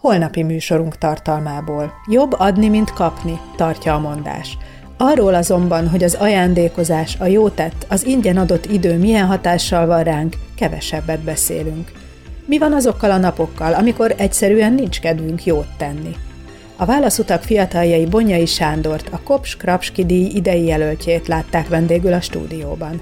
holnapi 0.00 0.42
műsorunk 0.42 0.98
tartalmából. 0.98 1.92
Jobb 2.06 2.32
adni, 2.38 2.68
mint 2.68 2.92
kapni, 2.92 3.40
tartja 3.56 3.94
a 3.94 3.98
mondás. 3.98 4.58
Arról 5.02 5.34
azonban, 5.34 5.88
hogy 5.88 6.04
az 6.04 6.14
ajándékozás, 6.14 7.16
a 7.18 7.26
jó 7.26 7.48
tett, 7.48 7.86
az 7.88 8.06
ingyen 8.06 8.36
adott 8.36 8.66
idő 8.66 8.98
milyen 8.98 9.26
hatással 9.26 9.86
van 9.86 10.02
ránk, 10.02 10.36
kevesebbet 10.54 11.20
beszélünk. 11.20 11.92
Mi 12.46 12.58
van 12.58 12.72
azokkal 12.72 13.10
a 13.10 13.16
napokkal, 13.16 13.74
amikor 13.74 14.14
egyszerűen 14.16 14.72
nincs 14.72 15.00
kedvünk 15.00 15.44
jót 15.44 15.66
tenni? 15.76 16.16
A 16.76 16.84
válaszutak 16.84 17.42
fiataljai 17.42 18.06
Bonyai 18.06 18.46
Sándort, 18.46 19.08
a 19.12 19.20
Kops 19.22 19.56
Krapski 19.56 20.04
díj 20.04 20.30
idei 20.34 20.64
jelöltjét 20.64 21.28
látták 21.28 21.68
vendégül 21.68 22.12
a 22.12 22.20
stúdióban. 22.20 23.00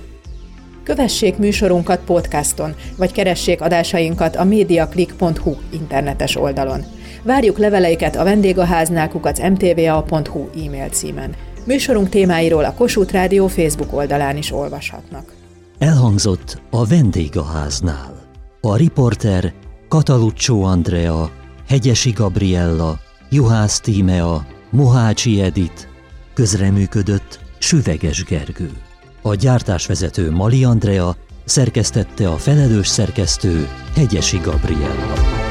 Kövessék 0.85 1.37
műsorunkat 1.37 2.01
podcaston, 2.05 2.75
vagy 2.97 3.13
keressék 3.13 3.61
adásainkat 3.61 4.37
a 4.37 4.45
mediaclick.hu 4.45 5.55
internetes 5.73 6.37
oldalon. 6.37 6.85
Várjuk 7.23 7.59
leveleiket 7.59 8.17
a 8.17 8.25
vendégháznál 8.25 9.09
kukac 9.09 9.41
mtva.hu 9.41 10.49
e-mail 10.67 10.89
címen. 10.89 11.48
Műsorunk 11.69 12.09
témáiról 12.09 12.65
a 12.65 12.75
Kossuth 12.75 13.13
Rádió 13.13 13.47
Facebook 13.47 13.93
oldalán 13.95 14.37
is 14.37 14.53
olvashatnak. 14.53 15.33
Elhangzott 15.79 16.61
a 16.71 16.87
vendégháznál. 16.87 18.29
A 18.61 18.77
riporter 18.77 19.53
Kataluccio 19.89 20.63
Andrea, 20.63 21.31
Hegyesi 21.69 22.11
Gabriella, 22.11 22.99
Juhász 23.31 23.81
Tímea, 23.81 24.47
Mohácsi 24.71 25.41
Edit, 25.41 25.89
közreműködött 26.35 27.41
Süveges 27.59 28.25
Gergő. 28.25 28.71
A 29.23 29.35
gyártásvezető 29.35 30.31
Mali 30.31 30.65
Andrea 30.65 31.17
szerkesztette 31.45 32.29
a 32.29 32.37
felelős 32.37 32.87
szerkesztő 32.87 33.69
Hegyesi 33.95 34.39
Gabriella. 34.39 35.47